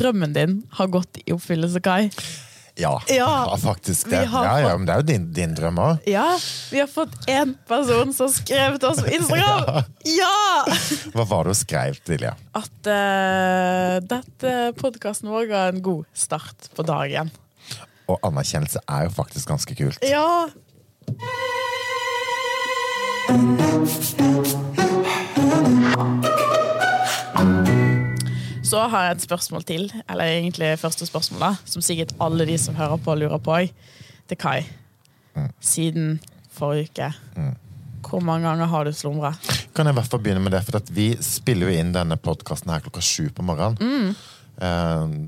drømmen 0.00 0.36
din 0.36 0.62
har 0.78 0.88
gått 0.92 1.20
i 1.24 1.34
oppfyllelse, 1.36 1.82
Kai? 1.84 2.08
Ja, 2.80 3.02
Ja, 3.08 3.56
faktisk 3.60 4.10
det. 4.10 4.22
Ja, 4.32 4.60
ja, 4.60 4.76
men 4.78 4.86
det 4.88 4.94
er 4.94 5.02
jo 5.02 5.06
din, 5.10 5.26
din 5.36 5.52
drøm 5.56 5.80
òg. 5.82 6.06
Ja, 6.08 6.38
vi 6.70 6.80
har 6.80 6.88
fått 6.88 7.12
én 7.28 7.52
person 7.68 8.14
som 8.16 8.30
skrev 8.32 8.78
til 8.80 8.88
oss 8.92 9.02
på 9.04 9.12
Instagram! 9.18 9.84
Ja! 10.20 10.64
Hva 11.12 11.26
var 11.28 11.44
det 11.44 11.52
hun 11.52 11.60
skrev, 11.60 12.00
Lilja? 12.08 12.32
At 12.56 12.88
uh, 12.88 13.98
dette 14.00 14.54
podkasten 14.80 15.28
vår 15.32 15.50
ga 15.50 15.66
en 15.68 15.82
god 15.84 16.08
start 16.16 16.70
på 16.76 16.86
dagen. 16.88 17.32
Og 18.10 18.18
anerkjennelse 18.26 18.80
er 18.88 19.06
jo 19.06 19.14
faktisk 19.18 19.52
ganske 19.52 19.76
kult. 19.78 20.00
Ja! 20.06 20.48
Så 28.70 28.80
har 28.92 29.08
jeg 29.08 29.16
et 29.16 29.24
spørsmål 29.24 29.64
til, 29.66 29.88
eller 30.06 30.30
egentlig 30.30 30.68
første 30.78 31.06
spørsmål, 31.08 31.40
da, 31.42 31.50
som 31.66 31.82
sikkert 31.82 32.12
alle 32.22 32.46
de 32.46 32.58
som 32.60 32.76
hører 32.78 33.00
på, 33.02 33.16
lurer 33.18 33.42
på 33.42 33.56
òg. 33.56 33.72
Til 34.30 34.38
Kai. 34.38 34.60
Siden 35.64 36.20
forrige 36.54 36.90
uke. 36.92 37.08
Hvor 38.06 38.22
mange 38.22 38.46
ganger 38.46 38.70
har 38.70 38.86
du 38.86 38.92
slumra? 38.94 39.32
Kan 39.74 39.86
jeg 39.88 39.94
i 39.94 39.98
hvert 39.98 40.10
fall 40.12 40.22
begynne 40.22 40.42
med 40.44 40.54
det, 40.54 40.62
for 40.66 40.78
at 40.78 40.90
Vi 40.94 41.12
spiller 41.22 41.70
jo 41.70 41.80
inn 41.82 41.90
denne 41.94 42.18
podkasten 42.18 42.70
klokka 42.84 43.02
sju 43.02 43.30
på 43.34 43.42
morgenen. 43.46 43.78
Mm. 43.80 44.14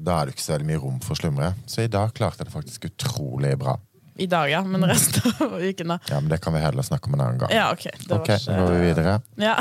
Da 0.07 0.21
er 0.21 0.29
det 0.29 0.37
ikke 0.37 0.45
så 0.45 0.59
mye 0.63 0.79
rom 0.83 1.01
for 1.03 1.17
å 1.17 1.21
slumre. 1.23 1.55
Så 1.67 1.87
i 1.87 1.91
dag 1.91 2.15
klarte 2.15 2.43
jeg 2.43 2.51
det 2.51 2.55
faktisk 2.55 2.87
utrolig 2.93 3.57
bra. 3.59 3.79
I 4.23 4.27
dag, 4.29 4.51
ja, 4.51 4.61
men 4.63 4.85
resten 4.87 5.33
av 5.41 5.55
uken, 5.71 5.95
da? 5.95 5.99
Ja, 6.11 6.21
men 6.21 6.29
Det 6.31 6.39
kan 6.45 6.53
vi 6.55 6.61
heller 6.61 6.85
snakke 6.85 7.09
om 7.09 7.17
en 7.17 7.25
annen 7.27 7.41
gang. 7.41 7.55
Ja, 7.55 7.71
ok. 7.73 7.89
Det 7.97 8.11
var 8.13 8.21
Ok, 8.21 8.31
nå 8.47 8.59
går 8.61 8.75
vi 8.77 8.83
videre. 8.91 9.19
Ja. 9.41 9.57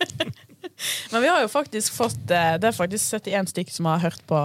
Men 1.12 1.24
vi 1.24 1.30
har 1.30 1.40
jo 1.44 1.48
faktisk 1.52 1.94
fått 1.96 2.30
eh, 2.30 2.54
Det 2.60 2.68
er 2.70 2.76
faktisk 2.76 3.14
71 3.18 3.52
stykker 3.52 3.76
som 3.76 3.88
har 3.90 4.02
hørt 4.04 4.22
på 4.30 4.40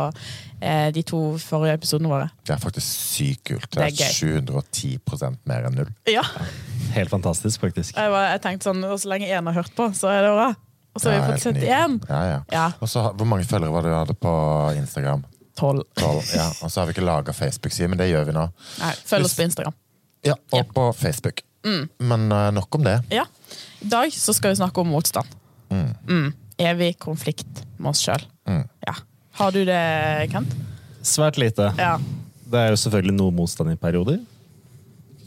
eh, 0.62 0.90
de 0.96 1.04
to 1.04 1.22
forrige 1.44 1.80
episodene 1.80 2.12
våre. 2.12 2.30
Det 2.48 2.56
er 2.56 2.62
faktisk 2.62 2.88
sykt 2.88 3.44
kult. 3.52 3.70
Det 3.74 3.84
er 3.86 3.96
Det 3.96 4.08
er 4.08 4.18
710 4.18 5.38
mer 5.50 5.70
enn 5.70 5.80
null. 5.82 5.92
Ja, 6.10 6.24
Helt 6.96 7.12
fantastisk, 7.12 7.62
faktisk. 7.62 7.96
jeg, 7.96 8.12
var, 8.12 8.32
jeg 8.34 8.42
tenkte 8.42 8.72
sånn 8.72 8.82
Så 8.98 9.12
lenge 9.12 9.28
én 9.30 9.46
har 9.46 9.60
hørt 9.62 9.76
på, 9.78 9.92
så 9.94 10.10
er 10.14 10.24
det 10.26 10.32
bra. 10.38 10.54
Og 10.96 11.02
så 11.04 11.12
har 11.12 11.20
vi 11.20 11.34
fått 11.34 11.50
helt 11.50 11.60
nydelig. 11.60 11.74
71. 11.76 12.08
Ja, 12.10 12.22
ja. 12.26 12.40
Ja. 12.52 12.64
Og 12.82 12.90
så, 12.90 13.04
Hvor 13.16 13.30
mange 13.30 13.46
følgere 13.48 13.74
var 13.76 13.86
det 13.86 13.92
du 13.94 13.98
hadde 14.00 14.16
på 14.18 14.34
Instagram? 14.80 15.26
12. 15.60 15.84
12, 16.00 16.24
ja. 16.36 16.48
Og 16.64 16.72
så 16.72 16.82
har 16.82 16.88
vi 16.90 16.96
ikke 16.96 17.06
laga 17.06 17.36
Facebook-side, 17.36 17.92
men 17.92 18.00
det 18.00 18.10
gjør 18.10 18.30
vi 18.30 18.36
nå. 18.36 18.48
Nei, 18.80 18.94
følg 19.06 19.28
oss 19.28 19.36
på 19.38 19.46
Instagram. 19.46 19.76
Ja, 20.26 20.36
Og 20.56 20.74
på 20.76 20.90
Facebook. 20.96 21.44
Men 21.64 22.32
eh, 22.32 22.52
nok 22.56 22.76
om 22.76 22.84
det. 22.88 22.98
Ja. 23.14 23.26
I 23.84 23.90
dag 23.92 24.14
så 24.16 24.34
skal 24.36 24.54
vi 24.54 24.60
snakke 24.60 24.82
om 24.82 24.92
motstand. 24.92 25.28
Mm. 25.70 26.32
Evig 26.60 26.94
konflikt 27.00 27.64
med 27.78 27.92
oss 27.94 28.02
sjøl. 28.04 28.24
Ja. 28.86 28.96
Har 29.40 29.54
du 29.56 29.62
det, 29.68 29.80
Kent? 30.34 30.56
Svært 31.06 31.38
lite. 31.40 31.70
Ja. 31.80 31.94
Det 32.50 32.60
er 32.60 32.74
jo 32.74 32.80
selvfølgelig 32.82 33.16
noe 33.16 33.32
motstand 33.36 33.72
i 33.72 33.78
perioder. 33.80 34.20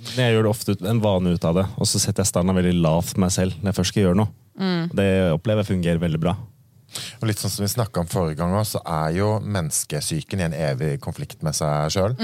Men 0.03 0.19
jeg 0.27 0.35
gjør 0.35 0.49
det 0.49 0.51
ofte 0.51 0.75
ut, 0.75 0.83
en 0.91 1.01
vane 1.01 1.33
ut 1.33 1.45
av 1.47 1.55
det, 1.61 1.65
og 1.79 1.87
så 1.89 2.01
setter 2.03 2.25
jeg 2.25 2.33
standarden 2.33 2.59
veldig 2.59 2.83
lavt 2.83 3.13
for 3.13 3.23
meg 3.23 3.31
selv 3.35 3.55
når 3.61 3.71
jeg 3.71 3.79
først 3.79 3.95
skal 3.95 4.03
gjøre 4.09 4.19
noe. 4.19 4.33
Det 4.93 5.09
opplever 5.33 5.63
jeg 5.63 5.71
fungerer 5.71 6.03
veldig 6.03 6.21
bra. 6.21 6.35
Og 7.21 7.29
litt 7.29 7.41
sånn 7.41 7.53
som 7.53 7.65
vi 7.65 7.71
snakket 7.73 8.03
om 8.03 8.11
forrige 8.11 8.39
gang 8.41 8.55
også, 8.57 8.79
så 8.79 8.83
er 8.89 9.17
jo 9.17 9.29
menneskesyken 9.43 10.43
i 10.43 10.47
en 10.49 10.57
evig 10.57 10.95
konflikt 11.05 11.43
med 11.47 11.57
seg 11.57 11.93
sjøl. 11.95 12.17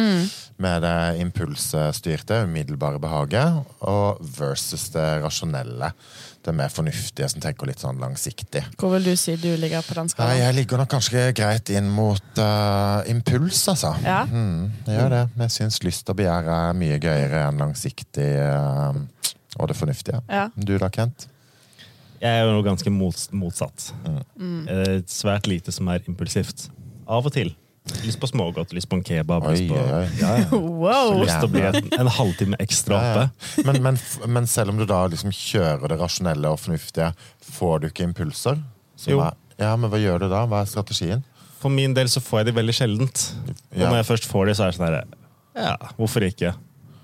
Med 0.58 0.82
det 0.84 0.96
impulsstyrte, 1.22 2.42
umiddelbare 2.48 3.00
behaget, 3.02 3.60
og 3.84 4.22
versus 4.38 4.88
det 4.94 5.06
rasjonelle. 5.24 5.92
Det 6.44 6.54
mer 6.54 6.70
fornuftige, 6.72 7.26
som 7.28 7.42
tenker 7.42 7.68
litt 7.68 7.82
sånn 7.82 7.98
langsiktig. 8.00 8.62
Hvor 8.78 8.94
vil 8.94 9.10
du 9.10 9.16
si 9.18 9.34
du 9.36 9.50
ligger 9.58 9.82
på 9.84 9.96
den 9.98 10.08
skalaen? 10.08 10.38
jeg 10.38 10.56
ligger 10.56 10.80
nok 10.80 10.92
kanskje 10.94 11.24
greit 11.36 11.72
inn 11.74 11.90
mot 11.92 12.40
uh, 12.40 13.02
impuls, 13.10 13.64
altså. 13.68 13.90
Ja. 14.06 14.22
Mm, 14.24 14.70
jeg 14.86 15.00
gjør 15.00 15.16
det. 15.16 15.24
Jeg 15.42 15.56
syns 15.56 15.80
lyst 15.84 16.08
og 16.08 16.20
begjær 16.20 16.48
er 16.54 16.78
mye 16.78 17.00
gøyere 17.02 17.42
enn 17.48 17.60
langsiktig 17.60 18.30
uh, 18.38 18.94
og 19.58 19.68
det 19.68 19.76
fornuftige. 19.76 20.22
Ja. 20.30 20.46
Du 20.54 20.76
da, 20.78 20.88
Kent? 20.94 21.26
Jeg 22.18 22.42
er 22.42 22.48
jo 22.50 22.62
ganske 22.66 22.90
mot, 22.90 23.24
motsatt. 23.32 23.92
Mm. 24.38 24.66
Svært 25.06 25.46
lite 25.50 25.72
som 25.74 25.88
er 25.92 26.02
impulsivt. 26.10 26.68
Av 27.08 27.24
og 27.26 27.32
til. 27.34 27.54
Lyst 28.04 28.18
på 28.20 28.28
smågodt, 28.28 28.74
lyst 28.76 28.88
på 28.90 28.98
en 28.98 29.04
kebab. 29.06 29.46
Oi, 29.48 29.54
lyst 29.54 29.70
på. 29.70 29.78
Ja, 29.78 30.00
ja. 30.20 30.32
Wow! 30.82 31.14
Lyst 31.22 31.38
til 31.40 31.46
å 31.48 31.52
bli 31.54 31.62
en, 31.64 31.78
en 32.02 32.10
halvtime 32.18 32.58
ekstra 32.60 32.98
oppe. 32.98 33.22
ja. 33.56 33.64
Men, 33.68 33.80
men, 33.86 34.00
men 34.28 34.48
selv 34.50 34.74
om 34.74 34.80
du 34.80 34.84
da 34.88 34.98
liksom 35.08 35.32
kjører 35.32 35.88
det 35.94 35.98
rasjonelle 36.00 36.52
og 36.52 36.60
fornuftige, 36.60 37.12
får 37.56 37.80
du 37.84 37.88
ikke 37.88 38.04
impulser? 38.10 38.60
Som 38.98 39.14
Jo. 39.14 39.22
Er, 39.24 39.38
ja, 39.62 39.72
men 39.80 39.90
hva 39.92 40.00
gjør 40.02 40.26
du 40.26 40.28
da? 40.34 40.42
Hva 40.50 40.60
er 40.66 40.70
strategien? 40.70 41.24
For 41.58 41.72
min 41.74 41.94
del 41.96 42.10
så 42.12 42.20
får 42.22 42.42
jeg 42.42 42.50
de 42.50 42.56
veldig 42.60 42.74
sjeldent. 42.76 43.24
Og 43.72 43.80
når 43.86 43.96
jeg 44.02 44.08
først 44.12 44.28
får 44.30 44.50
de, 44.50 44.58
så 44.58 44.66
er 44.66 44.74
det 44.74 44.78
sånn 44.78 44.86
her 44.90 44.98
Ja, 45.58 45.72
hvorfor 45.96 46.26
ikke? 46.28 46.52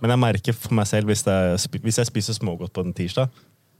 Men 0.04 0.12
jeg 0.12 0.20
merker 0.20 0.54
for 0.58 0.76
meg 0.76 0.86
selv, 0.90 1.08
hvis 1.10 1.24
jeg, 1.26 1.80
hvis 1.82 1.98
jeg 2.02 2.10
spiser 2.12 2.36
smågodt 2.36 2.74
på 2.76 2.84
en 2.84 2.92
tirsdag, 2.94 3.32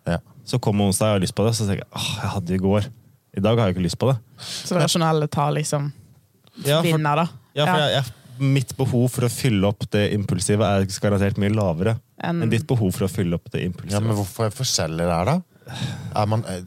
Ja. 0.09 0.19
Så 0.45 0.59
kommer 0.63 0.85
onsdag 0.91 1.13
jeg 1.13 1.19
har 1.19 1.25
lyst 1.25 1.35
på 1.39 1.47
det, 1.47 1.55
så 1.57 1.67
tenker 1.69 1.85
jeg 1.85 1.93
åh, 1.97 2.11
jeg 2.23 2.33
hadde 2.35 2.47
det 2.53 2.59
i 2.59 2.65
går. 2.65 2.91
I 3.35 3.41
dag 3.43 3.59
har 3.59 3.67
jeg 3.71 3.77
ikke 3.77 3.87
lyst 3.87 3.99
på 3.99 4.11
det. 4.13 4.19
Så 4.45 4.75
det 4.77 4.83
rasjonelle 4.85 5.27
tar 5.33 5.51
liksom 5.57 5.89
Ja, 6.65 6.77
for, 6.79 6.87
vinner, 6.87 7.17
da. 7.25 7.29
ja, 7.59 7.65
for 7.67 7.81
jeg, 7.83 7.95
jeg, 7.97 8.47
mitt 8.55 8.77
behov 8.79 9.09
for 9.15 9.27
å 9.27 9.31
fylle 9.31 9.67
opp 9.73 9.89
det 9.95 10.05
impulsive 10.15 10.67
er 10.67 10.85
garantert 11.03 11.37
mye 11.43 11.51
lavere 11.55 11.97
En- 12.23 12.43
enn 12.45 12.51
ditt 12.53 12.67
behov 12.67 12.93
for 12.95 13.07
å 13.07 13.11
fylle 13.11 13.35
opp 13.39 13.51
det 13.55 13.65
impulsive. 13.67 13.95
ja, 13.97 14.01
men 14.05 14.15
hvorfor 14.19 14.47
er 14.47 14.55
forskjellig 14.55 15.07
der, 15.11 15.33
da? 15.33 15.75
Er 16.15 16.27
man 16.31 16.45
eh, 16.51 16.61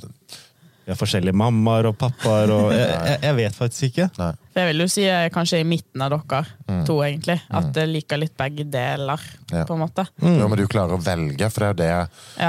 Vi 0.88 0.92
har 0.94 0.98
forskjellige 1.00 1.36
mammaer 1.36 1.90
og 1.90 1.98
pappaer 2.00 2.52
og 2.56 2.72
jeg, 2.72 2.88
jeg, 2.88 3.20
jeg 3.28 3.36
vet 3.36 3.56
faktisk 3.58 3.84
ikke. 3.92 4.06
Nei. 4.18 4.30
Jeg 4.56 4.70
vil 4.72 4.84
jo 4.84 4.88
si 4.92 5.04
eh, 5.12 5.26
kanskje 5.36 5.60
i 5.60 5.66
midten 5.68 6.02
av 6.06 6.14
dere 6.16 6.84
to, 6.88 6.96
egentlig. 7.04 7.36
At 7.52 7.76
jeg 7.76 7.92
liker 7.92 8.18
litt 8.22 8.36
begge 8.40 8.64
deler, 8.72 9.20
Ja. 9.52 9.66
på 9.68 9.76
en 9.76 9.84
måte. 9.84 10.08
Jo, 10.24 10.48
men 10.48 10.56
du 10.58 10.64
klarer 10.72 10.96
å 10.96 11.02
velge, 11.04 11.50
for 11.52 11.68
det 11.76 11.88
er 11.92 12.08
jo 12.08 12.08
det 12.40 12.48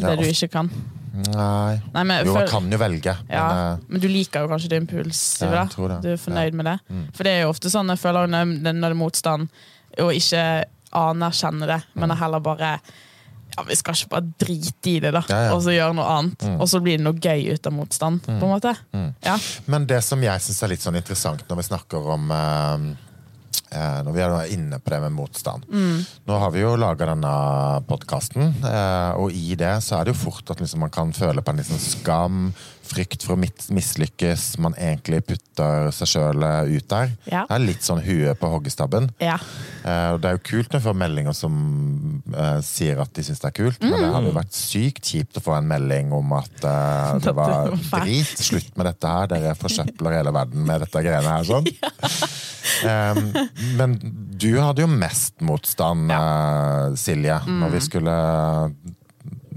Ja, 0.00 0.12
Det 0.12 0.24
du 0.24 0.30
ikke 0.30 0.50
kan. 0.52 0.70
Nei. 1.16 1.80
Nei, 1.94 2.02
men 2.04 2.26
Jo, 2.26 2.34
man 2.36 2.48
kan 2.48 2.68
jo 2.70 2.78
velge, 2.78 3.16
Ja, 3.30 3.46
men 3.48 3.58
eh, 3.58 3.84
men 3.88 4.02
du 4.02 4.08
liker 4.08 4.44
jo 4.44 4.50
kanskje 4.50 4.68
det 4.68 4.82
Ja, 5.40 5.64
tror 5.72 5.88
det. 5.88 6.02
Du 6.02 6.12
er 6.12 6.20
fornøyd 6.20 6.52
Ja. 6.52 6.56
med 6.56 6.64
det. 6.66 6.78
Mm. 6.90 7.06
For 7.14 7.24
det 7.24 7.32
er 7.32 7.42
jo 7.42 7.50
ofte 7.54 7.70
sånn 7.72 7.88
jeg 7.88 7.98
føler 7.98 8.26
når 8.28 8.62
det 8.62 8.74
når 8.74 8.88
det 8.90 8.90
er 8.90 9.00
motstand, 9.00 9.48
og 9.98 10.12
ikke 10.12 10.64
anerkjenne 10.92 11.66
det, 11.66 11.82
men 11.94 12.10
mm. 12.10 12.16
heller 12.20 12.40
bare 12.40 12.78
ja, 13.56 13.62
Vi 13.62 13.76
skal 13.78 13.94
ikke 13.94 14.08
bare 14.10 14.32
drite 14.38 14.90
i 14.90 15.00
det, 15.00 15.12
da, 15.14 15.22
og 15.54 15.62
så 15.62 15.72
gjøre 15.72 15.94
noe 15.96 16.04
annet. 16.04 16.42
Og 16.60 16.68
så 16.68 16.80
blir 16.82 16.98
det 16.98 17.04
noe 17.06 17.16
gøy 17.16 17.54
ut 17.54 17.66
av 17.66 17.72
motstand, 17.72 18.20
på 18.26 18.32
en 18.32 18.52
måte. 18.52 18.74
Ja. 19.24 19.38
Men 19.66 19.86
det 19.86 20.02
som 20.04 20.20
jeg 20.20 20.42
syns 20.44 20.62
er 20.62 20.68
litt 20.74 20.82
sånn 20.84 20.98
interessant 20.98 21.46
når 21.48 21.62
vi 21.62 21.66
snakker 21.70 22.10
om 22.16 22.30
eh, 22.30 22.90
eh, 23.76 23.98
Når 24.06 24.16
vi 24.16 24.24
er 24.24 24.54
inne 24.56 24.80
på 24.80 24.94
det 24.94 25.00
med 25.04 25.14
motstand. 25.16 25.66
Nå 26.26 26.38
har 26.42 26.54
vi 26.54 26.64
jo 26.64 26.74
laga 26.80 27.10
denne 27.12 27.32
podkasten, 27.88 28.54
og 29.20 29.34
i 29.36 29.54
det 29.58 29.74
så 29.84 29.98
er 30.00 30.06
det 30.08 30.14
jo 30.14 30.22
fort 30.26 30.50
at 30.54 30.60
liksom 30.62 30.82
man 30.86 30.92
kan 30.94 31.12
føle 31.16 31.42
på 31.44 31.52
en 31.52 31.60
liksom 31.62 31.80
skam, 31.82 32.40
frykt 32.88 33.22
for 33.26 33.36
å 33.36 33.40
mis- 33.42 33.70
mislykkes, 33.74 34.58
man 34.62 34.74
egentlig 34.78 35.22
putter 35.28 35.90
seg 35.94 36.10
sjøl 36.14 36.42
ut 36.70 36.86
der. 36.90 37.12
Ja. 37.30 37.44
Det 37.48 37.56
er 37.58 37.64
litt 37.66 37.82
sånn 37.86 38.02
huet 38.04 38.38
på 38.40 38.50
hoggestabben. 38.52 39.10
ja. 39.22 39.38
Eh, 39.86 40.16
det 40.18 40.26
er 40.26 40.34
jo 40.34 40.40
kult 40.42 40.72
når 40.72 40.80
vi 40.80 40.86
får 40.88 40.96
meldinger 40.98 41.34
som 41.36 41.52
uh, 42.34 42.58
sier 42.66 42.98
at 42.98 43.12
de 43.14 43.22
syns 43.22 43.38
det 43.38 43.46
er 43.52 43.54
kult, 43.54 43.76
men 43.84 43.92
det 43.94 44.08
hadde 44.10 44.30
jo 44.32 44.34
vært 44.34 44.56
sykt 44.56 45.06
kjipt 45.12 45.38
å 45.38 45.42
få 45.44 45.54
en 45.60 45.68
melding 45.70 46.10
om 46.16 46.32
at 46.34 46.64
uh, 46.66 47.20
det 47.22 47.34
var 47.38 47.70
drit. 48.02 48.32
Slutt 48.42 48.72
med 48.74 48.88
dette 48.90 49.12
her, 49.12 49.28
dere 49.30 49.54
forsøpler 49.54 50.18
hele 50.18 50.32
verden 50.34 50.66
med 50.66 50.82
dette 50.82 51.04
greiene 51.06 51.36
her. 51.36 51.46
sånn. 51.46 51.70
Um, 52.84 53.28
men 53.78 53.92
du 54.36 54.48
hadde 54.58 54.82
jo 54.82 54.88
mest 54.90 55.38
motstand, 55.46 56.10
uh, 56.12 56.90
Silje, 56.98 57.38
når 57.46 57.68
Mm. 57.70 57.72
vi 57.72 57.80
skulle 57.80 58.16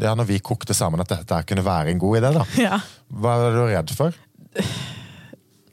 ja, 0.02 0.16
når 0.16 0.28
vi 0.30 0.40
kokte 0.44 0.76
sammen 0.78 1.02
at 1.04 1.12
dette 1.12 1.42
kunne 1.50 1.66
være 1.66 1.94
en 1.94 2.02
god 2.02 2.20
idé. 2.22 2.34
da. 2.36 2.46
ja. 2.68 2.80
Hva 3.10 3.36
er 3.48 3.58
du 3.58 3.64
redd 3.70 3.94
for? 3.98 4.16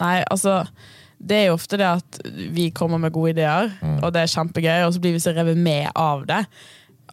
Nei, 0.03 0.17
altså 0.29 0.67
Det 1.17 1.37
er 1.39 1.47
jo 1.49 1.57
ofte 1.57 1.79
det 1.81 1.87
at 1.89 2.19
vi 2.53 2.69
kommer 2.77 3.01
med 3.01 3.15
gode 3.15 3.33
ideer, 3.33 3.71
og 4.03 4.11
det 4.13 4.21
er 4.27 4.33
kjempegøy, 4.35 4.83
og 4.85 4.93
så 4.93 5.01
blir 5.01 5.15
vi 5.17 5.23
så 5.25 5.33
revet 5.33 5.57
med 5.57 5.89
av 5.97 6.27
det 6.29 6.43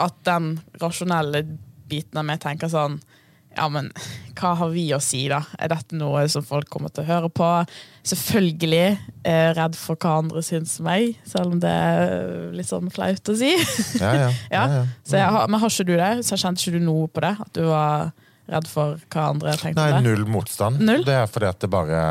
at 0.03 0.15
den 0.27 0.57
rasjonelle 0.81 1.43
biten 1.87 2.19
av 2.19 2.25
meg 2.27 2.41
tenker 2.43 2.71
sånn 2.71 2.97
ja, 3.55 3.67
men 3.71 3.89
hva 4.37 4.53
har 4.59 4.71
vi 4.73 4.87
å 4.95 4.99
si, 5.03 5.23
da? 5.31 5.41
Er 5.61 5.71
dette 5.71 5.97
noe 5.97 6.23
som 6.31 6.45
folk 6.45 6.69
kommer 6.73 6.91
til 6.93 7.03
å 7.03 7.07
høre 7.07 7.29
på? 7.33 7.49
Selvfølgelig 8.09 8.81
er 8.81 9.37
jeg 9.37 9.55
redd 9.59 9.77
for 9.79 9.99
hva 9.99 10.17
andre 10.23 10.43
syns 10.45 10.75
om 10.81 10.89
meg, 10.89 11.13
selv 11.29 11.53
om 11.53 11.61
det 11.63 11.71
er 11.71 12.51
litt 12.57 12.69
sånn 12.69 12.91
flaut 12.93 13.29
å 13.29 13.37
si. 13.39 13.53
Ja, 14.01 14.13
ja. 14.25 14.29
ja, 14.57 14.65
ja. 15.13 15.29
har, 15.37 15.47
men 15.47 15.61
har 15.61 15.73
ikke 15.73 15.87
du 15.87 15.95
det? 15.95 16.11
Så 16.27 16.39
kjente 16.39 16.65
ikke 16.65 16.79
du 16.79 16.85
noe 16.87 17.09
på 17.11 17.23
det? 17.23 17.35
At 17.45 17.53
du 17.55 17.63
var 17.69 18.11
redd 18.51 18.67
for 18.67 18.99
hva 19.13 19.29
andre 19.31 19.55
tenkte 19.59 19.79
Nei, 19.79 20.01
null 20.03 20.25
motstand. 20.27 20.81
Null? 20.83 21.05
Det 21.07 21.15
er 21.15 21.29
fordi 21.31 21.47
at 21.47 21.61
det 21.63 21.69
bare 21.71 22.01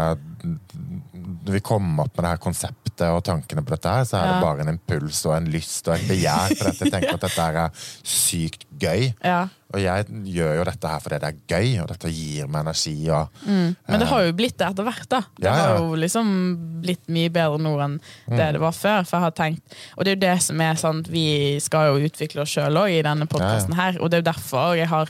Vi 1.53 1.61
kom 1.65 1.91
opp 2.01 2.15
med 2.17 2.25
det 2.25 2.31
her 2.31 2.41
konseptet 2.43 2.82
konseptet 2.93 3.13
og 3.17 3.23
tankene 3.25 3.63
på 3.65 3.73
dette 3.75 3.89
her, 3.89 4.05
så 4.05 4.17
er 4.19 4.27
Ja. 4.27 4.33
det 4.35 4.43
bare 4.43 4.61
en 4.61 4.69
impuls 4.79 5.25
og 5.27 5.37
en 5.37 5.47
lyst 5.51 5.89
og 5.89 5.95
et 5.95 6.09
begjær 6.09 6.57
For 6.57 6.71
dette. 6.71 6.85
Jeg 6.85 6.93
tenker 6.93 7.15
at 7.15 7.21
dette 7.21 7.41
her 7.43 7.57
er 7.57 7.71
sykt 8.05 8.65
gøy. 8.79 9.15
Ja. 9.25 9.49
Og 9.75 9.81
jeg 9.81 10.05
gjør 10.07 10.57
jo 10.59 10.65
dette 10.65 10.87
her 10.89 10.99
fordi 11.01 11.19
det 11.19 11.29
er 11.29 11.39
gøy, 11.49 11.81
og 11.81 11.89
dette 11.89 12.11
gir 12.13 12.47
meg 12.47 12.61
energi. 12.67 13.09
Og, 13.11 13.29
Men 13.47 13.99
det 14.01 14.09
har 14.09 14.23
jo 14.27 14.33
blitt 14.33 14.59
det 14.59 14.69
etter 14.69 14.85
hvert. 14.85 15.09
da 15.09 15.21
Det 15.39 15.45
Ja, 15.45 15.57
ja. 15.57 15.63
har 15.67 15.79
jo 15.79 15.95
liksom 15.97 16.83
blitt 16.83 17.09
mye 17.09 17.31
bedre 17.31 17.59
nå 17.59 17.79
enn 17.81 18.01
det 18.29 18.53
det 18.53 18.61
var 18.61 18.73
før. 18.73 19.05
For 19.07 19.17
jeg 19.17 19.23
har 19.23 19.31
tenkt 19.33 19.63
Og 19.97 20.05
det 20.05 20.13
er 20.13 20.17
jo 20.17 20.35
det 20.35 20.43
som 20.43 20.61
er 20.61 20.75
sånn 20.75 21.03
Vi 21.09 21.59
skal 21.61 21.87
jo 21.99 22.07
utvikle 22.07 22.43
oss 22.43 22.51
sjøl 22.51 22.77
òg 22.77 22.91
i 22.99 23.03
denne 23.03 23.27
podkasten 23.27 23.75
her, 23.75 23.97
og 24.01 24.11
det 24.11 24.19
er 24.19 24.23
jo 24.23 24.33
derfor 24.33 24.77
jeg 24.77 24.89
har 24.89 25.09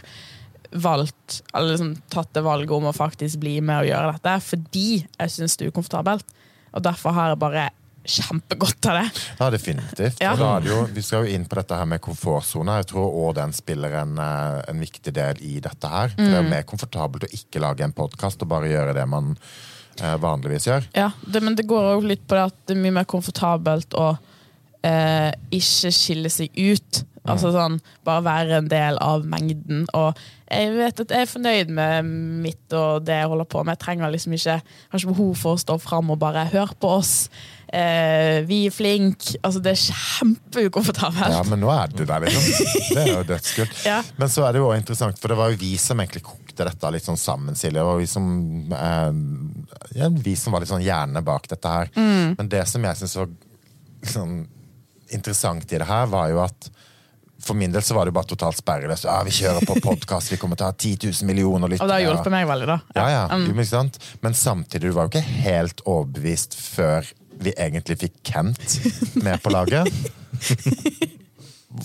valgt 0.75 1.43
Eller 1.55 1.73
liksom 1.76 1.96
tatt 2.08 2.32
det 2.32 2.43
valget 2.44 2.70
om 2.70 2.84
å 2.84 2.94
faktisk 2.94 3.38
bli 3.40 3.61
med 3.61 3.82
og 3.82 3.88
gjøre 3.90 4.12
dette. 4.14 4.40
Fordi 4.40 5.06
jeg 5.19 5.29
syns 5.31 5.56
det 5.56 5.67
er 5.67 5.70
ukomfortabelt. 5.73 6.25
Og 6.72 6.84
derfor 6.84 7.14
har 7.16 7.32
jeg 7.32 7.40
bare 7.42 7.69
kjempegodt 8.02 8.86
av 8.90 8.96
det. 8.98 9.20
Ja, 9.38 9.50
definitivt. 9.50 10.20
Ja. 10.22 10.32
Jo, 10.64 10.86
vi 10.90 11.02
skal 11.02 11.26
jo 11.26 11.36
inn 11.36 11.44
på 11.46 11.58
dette 11.60 11.76
her 11.78 11.86
med 11.86 12.02
komfortsone. 12.02 12.80
Jeg 12.80 12.88
tror 12.90 13.14
òg 13.26 13.36
den 13.38 13.54
spiller 13.54 13.94
en, 14.02 14.16
eh, 14.19 14.62
en 14.72 14.82
viktig 14.82 15.14
del 15.14 15.38
i 15.46 15.60
dette 15.62 15.88
her. 15.88 16.08
For 16.16 16.24
Det 16.24 16.34
er 16.34 16.42
jo 16.42 16.50
mer 16.50 16.66
komfortabelt 16.66 17.28
å 17.28 17.30
ikke 17.38 17.62
lage 17.62 17.86
en 17.86 17.94
podkast 17.94 18.42
og 18.42 18.48
bare 18.48 18.72
gjøre 18.72 18.94
det 18.94 19.06
man 19.08 19.36
eh, 20.00 20.16
vanligvis 20.19 20.66
gjør. 20.66 20.88
Ja, 20.98 21.12
det, 21.26 21.42
Men 21.42 21.54
det 21.54 21.69
går 21.70 21.96
òg 21.96 22.08
litt 22.08 22.26
på 22.26 22.34
det 22.34 22.44
at 22.50 22.58
det 22.66 22.76
er 22.76 22.82
mye 22.82 22.98
mer 22.98 23.04
komfortabelt 23.06 23.94
å 23.94 24.19
eh, 24.82 25.30
ikke 25.54 25.94
skille 25.94 26.32
seg 26.32 26.50
ut. 26.58 27.04
Altså 27.30 27.52
sånn, 27.54 27.78
Bare 28.06 28.24
være 28.26 28.56
en 28.58 28.69
del 28.70 28.98
av 29.02 29.26
mengden. 29.28 29.84
Og 29.94 30.19
jeg 30.52 30.72
vet 30.74 31.02
at 31.04 31.12
jeg 31.14 31.24
er 31.24 31.30
fornøyd 31.30 31.70
med 31.72 32.08
mitt 32.44 32.74
og 32.76 33.04
det 33.06 33.20
jeg 33.20 33.30
holder 33.30 33.48
på 33.48 33.62
med. 33.62 33.76
Jeg 33.76 33.84
trenger 33.84 34.12
liksom 34.12 34.34
ikke, 34.36 34.56
har 34.62 35.00
ikke 35.00 35.12
behov 35.14 35.34
for 35.38 35.56
å 35.56 35.62
stå 35.62 35.76
fram 35.80 36.10
og 36.12 36.19
bare 36.20 36.42
høre 36.50 36.74
på 36.82 36.90
oss. 36.98 37.14
Eh, 37.72 38.42
vi 38.44 38.66
er 38.69 38.74
flinke. 38.74 39.38
Altså, 39.40 39.62
det 39.64 39.72
er 39.72 39.80
kjempeukomfortabelt. 39.80 41.32
Ja, 41.32 41.44
men 41.48 41.62
nå 41.62 41.70
er 41.72 41.94
du 41.94 42.02
der, 42.02 42.26
liksom. 42.26 42.74
Det 42.90 43.04
er 43.04 43.12
jo 43.14 43.22
dødskult. 43.30 43.78
Ja. 43.92 44.00
Men 44.19 44.30
så 44.30 44.44
er 44.46 44.54
det 44.54 44.60
jo 44.60 44.69
også 44.69 44.82
interessant, 44.82 45.22
for 45.22 45.32
det 45.32 45.38
var 45.38 45.52
jo 45.52 45.60
vi 45.62 45.72
som 45.80 46.02
egentlig 46.02 46.24
kokte 46.26 46.66
dette 46.69 46.90
litt 46.92 47.06
sånn 47.06 47.20
sammen, 47.20 47.56
Silje. 47.58 47.86
Og 47.86 48.02
vi 48.02 48.10
som, 48.10 48.26
eh, 48.76 49.96
ja, 50.02 50.10
vi 50.12 50.36
som 50.38 50.52
var 50.52 50.64
litt 50.64 50.74
sånn 50.74 50.84
hjerne 50.84 51.22
bak 51.24 51.48
dette 51.54 51.72
her. 51.78 51.94
Men 51.96 52.50
det 52.50 52.66
som 52.69 52.84
jeg 52.84 53.00
syns 53.00 53.16
var 53.22 53.32
sånn 54.10 54.36
interessant 55.12 55.72
i 55.72 55.80
det 55.80 55.88
her, 55.88 56.06
var 56.12 56.28
jo 56.32 56.42
at 56.44 56.69
for 57.43 57.59
min 57.59 57.73
del 57.73 57.83
så 57.83 57.94
var 57.94 58.06
det 58.06 58.15
bare 58.15 58.31
totalt 58.31 58.59
sperreløst. 58.59 59.06
Ah, 59.11 59.23
vi 59.27 59.35
kjører 59.35 59.67
på 59.67 59.77
podkast, 59.83 60.33
vi 60.33 60.39
kommer 60.41 60.59
til 60.59 60.69
å 60.69 60.73
ha 60.73 60.77
10 60.77 61.09
000 61.11 61.29
millioner 61.29 61.75
Og 61.79 61.89
det 61.89 61.97
har 61.97 62.05
hjulpet 62.05 62.35
meg 62.35 62.47
veldig, 62.50 62.69
da. 62.71 62.79
Ja, 62.97 63.06
ja. 63.11 63.25
um. 63.33 63.49
Jo, 63.50 63.83
men 64.23 64.39
samtidig, 64.39 64.93
du 64.93 64.97
var 64.97 65.09
jo 65.09 65.15
ikke 65.15 65.43
helt 65.47 65.83
overbevist 65.85 66.56
før 66.59 67.09
vi 67.43 67.55
egentlig 67.59 67.99
fikk 68.05 68.21
Kent 68.27 68.79
med 69.23 69.43
på 69.43 69.50
laget. 69.55 69.91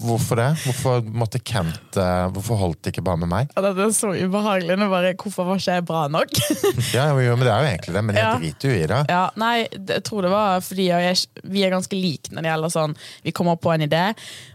Hvorfor 0.02 0.38
det? 0.40 0.48
Hvorfor 0.64 1.06
måtte 1.18 1.40
Kent 1.42 1.98
eh, 1.98 2.28
Hvorfor 2.36 2.60
holdt 2.62 2.80
det 2.86 2.92
ikke 2.94 3.04
bare 3.08 3.20
med 3.24 3.30
meg? 3.32 3.52
Ja, 3.56 3.64
det 3.66 3.72
er 3.86 3.94
så 3.96 4.12
ubehagelig. 4.14 4.78
Nå 4.78 4.88
bare, 4.92 5.14
Hvorfor 5.18 5.48
var 5.50 5.62
ikke 5.62 5.78
jeg 5.80 5.86
bra 5.90 6.04
nok? 6.14 6.34
Ja, 6.96 7.08
jo, 7.14 7.36
men 7.36 7.46
Det 7.48 7.54
er 7.54 7.64
jo 7.66 7.70
egentlig 7.72 7.96
det, 7.98 8.04
men 8.10 8.20
jeg 8.20 8.26
Ja. 8.28 8.34
driter 8.42 8.70
jo 8.70 8.76
i 8.82 8.90
det. 8.94 9.00
Ja, 9.12 9.24
nei, 9.42 9.56
jeg 9.74 10.04
tror 10.08 10.28
det 10.28 10.34
var 10.34 10.62
fordi 10.66 10.90
jeg, 10.92 11.24
vi 11.44 11.64
er 11.66 11.74
ganske 11.74 11.98
like 11.98 12.30
når 12.34 12.46
det 12.46 12.52
gjelder 12.54 12.76
sånn 12.78 12.98
Vi 13.26 13.34
kommer 13.36 13.58
på 13.62 13.74
en 13.74 13.88
idé, 13.88 14.04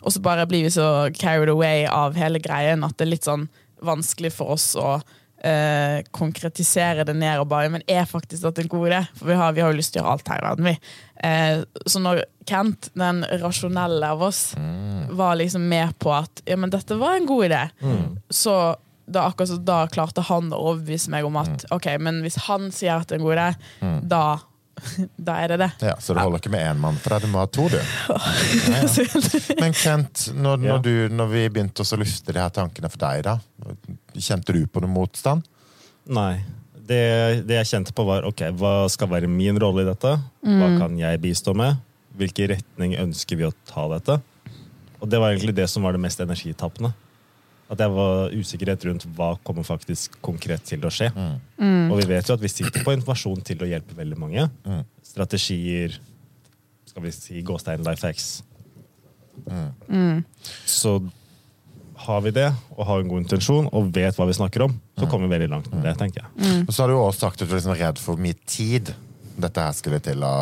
og 0.03 0.12
så 0.15 0.23
bare 0.23 0.47
blir 0.50 0.67
vi 0.69 0.75
så 0.75 0.89
carried 1.19 1.50
away 1.53 1.85
av 1.91 2.15
hele 2.19 2.39
greien 2.43 2.85
at 2.87 2.97
det 2.99 3.06
er 3.09 3.12
litt 3.17 3.27
sånn 3.29 3.49
vanskelig 3.83 4.31
for 4.37 4.55
oss 4.55 4.69
å 4.79 5.00
eh, 5.43 6.03
konkretisere 6.15 7.03
det 7.09 7.15
ned 7.19 7.41
og 7.43 7.49
bare 7.50 7.71
Men 7.73 7.83
er 7.91 8.05
faktisk 8.06 8.44
dette 8.47 8.62
en 8.62 8.71
god 8.71 8.89
idé? 8.93 9.00
For 9.19 9.27
vi 9.33 9.39
har, 9.41 9.53
vi 9.56 9.65
har 9.65 9.73
jo 9.73 9.79
lyst 9.81 9.94
til 9.94 10.03
å 10.03 10.05
gjøre 10.06 10.12
alt 10.19 10.31
her 10.31 10.39
i 10.43 10.47
verden, 10.47 10.69
vi. 10.71 10.77
Eh, 11.23 11.63
så 11.87 12.01
når 12.03 12.25
Kent, 12.49 12.89
den 12.99 13.23
rasjonelle 13.39 14.09
av 14.17 14.23
oss, 14.27 14.41
var 15.15 15.37
liksom 15.39 15.69
med 15.71 15.93
på 16.03 16.11
at 16.17 16.43
ja, 16.49 16.57
men 16.59 16.73
dette 16.73 16.97
var 16.99 17.15
en 17.21 17.27
god 17.29 17.45
idé, 17.47 17.61
så 18.31 18.55
da, 19.07 19.27
akkurat 19.29 19.49
så, 19.53 19.57
da 19.63 19.77
klarte 19.93 20.25
han 20.27 20.49
å 20.55 20.59
overbevise 20.73 21.11
meg 21.13 21.27
om 21.27 21.37
at 21.39 21.67
ok, 21.75 21.87
men 22.03 22.23
hvis 22.25 22.39
han 22.49 22.71
sier 22.75 22.97
at 23.03 23.11
det 23.11 23.19
er 23.19 23.21
en 23.21 23.27
god 23.27 23.37
idé, 23.37 23.47
da, 24.11 24.23
da 25.29 25.37
er 25.45 25.53
det 25.53 25.59
det. 25.63 25.71
Ja, 25.91 25.95
Så 26.01 26.15
det 26.17 26.25
holder 26.25 26.43
ikke 26.43 26.53
med 26.55 26.65
én 26.71 26.81
mann 26.83 26.99
for 27.03 27.19
du 27.23 27.29
må 27.31 27.43
ha 27.43 27.47
to, 27.51 27.69
du. 27.71 27.79
Ja, 27.79 28.19
ja. 28.73 29.05
Men 29.63 29.77
Kent, 29.77 30.29
når, 30.35 30.63
Ja. 30.65 30.73
når, 30.75 30.83
du, 30.87 30.95
når 31.15 31.31
vi 31.35 31.45
begynte 31.53 31.85
å 31.87 32.01
lufte 32.01 32.33
de 32.35 32.43
her 32.43 32.55
tankene 32.55 32.91
for 32.91 33.03
deg, 33.05 33.23
da, 33.29 33.39
kjente 34.19 34.55
du 34.57 34.65
på 34.67 34.83
noe 34.83 34.91
motstand? 34.91 35.47
Nei. 36.11 36.41
Det, 36.93 37.47
det 37.49 37.56
jeg 37.62 37.71
kjente 37.71 37.94
på, 37.97 38.05
var 38.05 38.27
ok, 38.29 38.44
hva 38.61 38.75
skal 38.93 39.09
være 39.09 39.31
min 39.31 39.56
rolle 39.62 39.87
i 39.87 39.89
dette? 39.89 40.12
Hva 40.44 40.69
kan 40.77 40.99
jeg 41.00 41.21
bistå 41.23 41.55
med? 41.56 41.81
Hvilken 42.21 42.50
retning 42.53 42.99
ønsker 43.00 43.39
vi 43.41 43.49
å 43.49 43.55
ta 43.69 43.87
dette? 43.94 44.19
Og 45.00 45.09
det 45.11 45.19
var 45.19 45.33
egentlig 45.33 45.55
det 45.56 45.65
som 45.73 45.83
var 45.83 45.97
det 45.97 46.03
mest 46.05 46.21
energitappende. 46.23 46.93
At 47.73 47.81
jeg 47.81 47.93
var 47.94 48.35
usikkerhet 48.37 48.85
rundt 48.85 49.06
hva 49.17 49.31
kommer 49.47 49.65
faktisk 49.65 50.19
konkret 50.21 50.67
til 50.69 50.85
å 50.85 50.91
skje. 50.93 51.09
Og 51.89 51.94
vi 52.03 52.05
vet 52.11 52.29
jo 52.29 52.37
at 52.37 52.43
vi 52.43 52.50
sitter 52.53 52.85
på 52.85 52.93
informasjon 52.99 53.41
til 53.49 53.65
å 53.65 53.71
hjelpe 53.71 53.97
veldig 53.97 54.19
mange. 54.21 54.44
Strategier, 55.09 55.97
skal 56.91 57.06
vi 57.06 57.15
si 57.17 57.41
gåstein 57.49 57.81
life 57.87 58.05
hacks. 58.05 58.43
Så 60.69 60.99
har 62.07 62.21
vi 62.25 62.33
det, 62.35 62.49
og 62.77 62.87
har 62.89 63.01
en 63.03 63.09
god 63.11 63.25
intensjon, 63.25 63.69
og 63.73 63.93
vet 63.95 64.19
hva 64.19 64.27
vi 64.29 64.37
snakker 64.37 64.67
om, 64.67 64.75
så 64.99 65.09
kommer 65.09 65.29
vi 65.29 65.37
veldig 65.37 65.51
langt 65.53 65.71
med 65.73 65.85
det, 65.87 65.97
tenker 66.01 66.25
jeg. 66.25 66.63
Og 66.67 66.73
så 66.75 66.85
har 66.85 66.93
du 66.93 66.99
også 66.99 67.27
sagt 67.27 67.43
at 67.43 67.49
du 67.49 67.55
er 67.55 67.61
liksom 67.61 67.79
redd 67.79 68.03
for 68.03 68.21
mye 68.21 68.39
tid 68.47 68.93
dette 69.43 69.65
her 69.65 69.77
skulle 69.77 70.01
til 70.05 70.23
å 70.27 70.33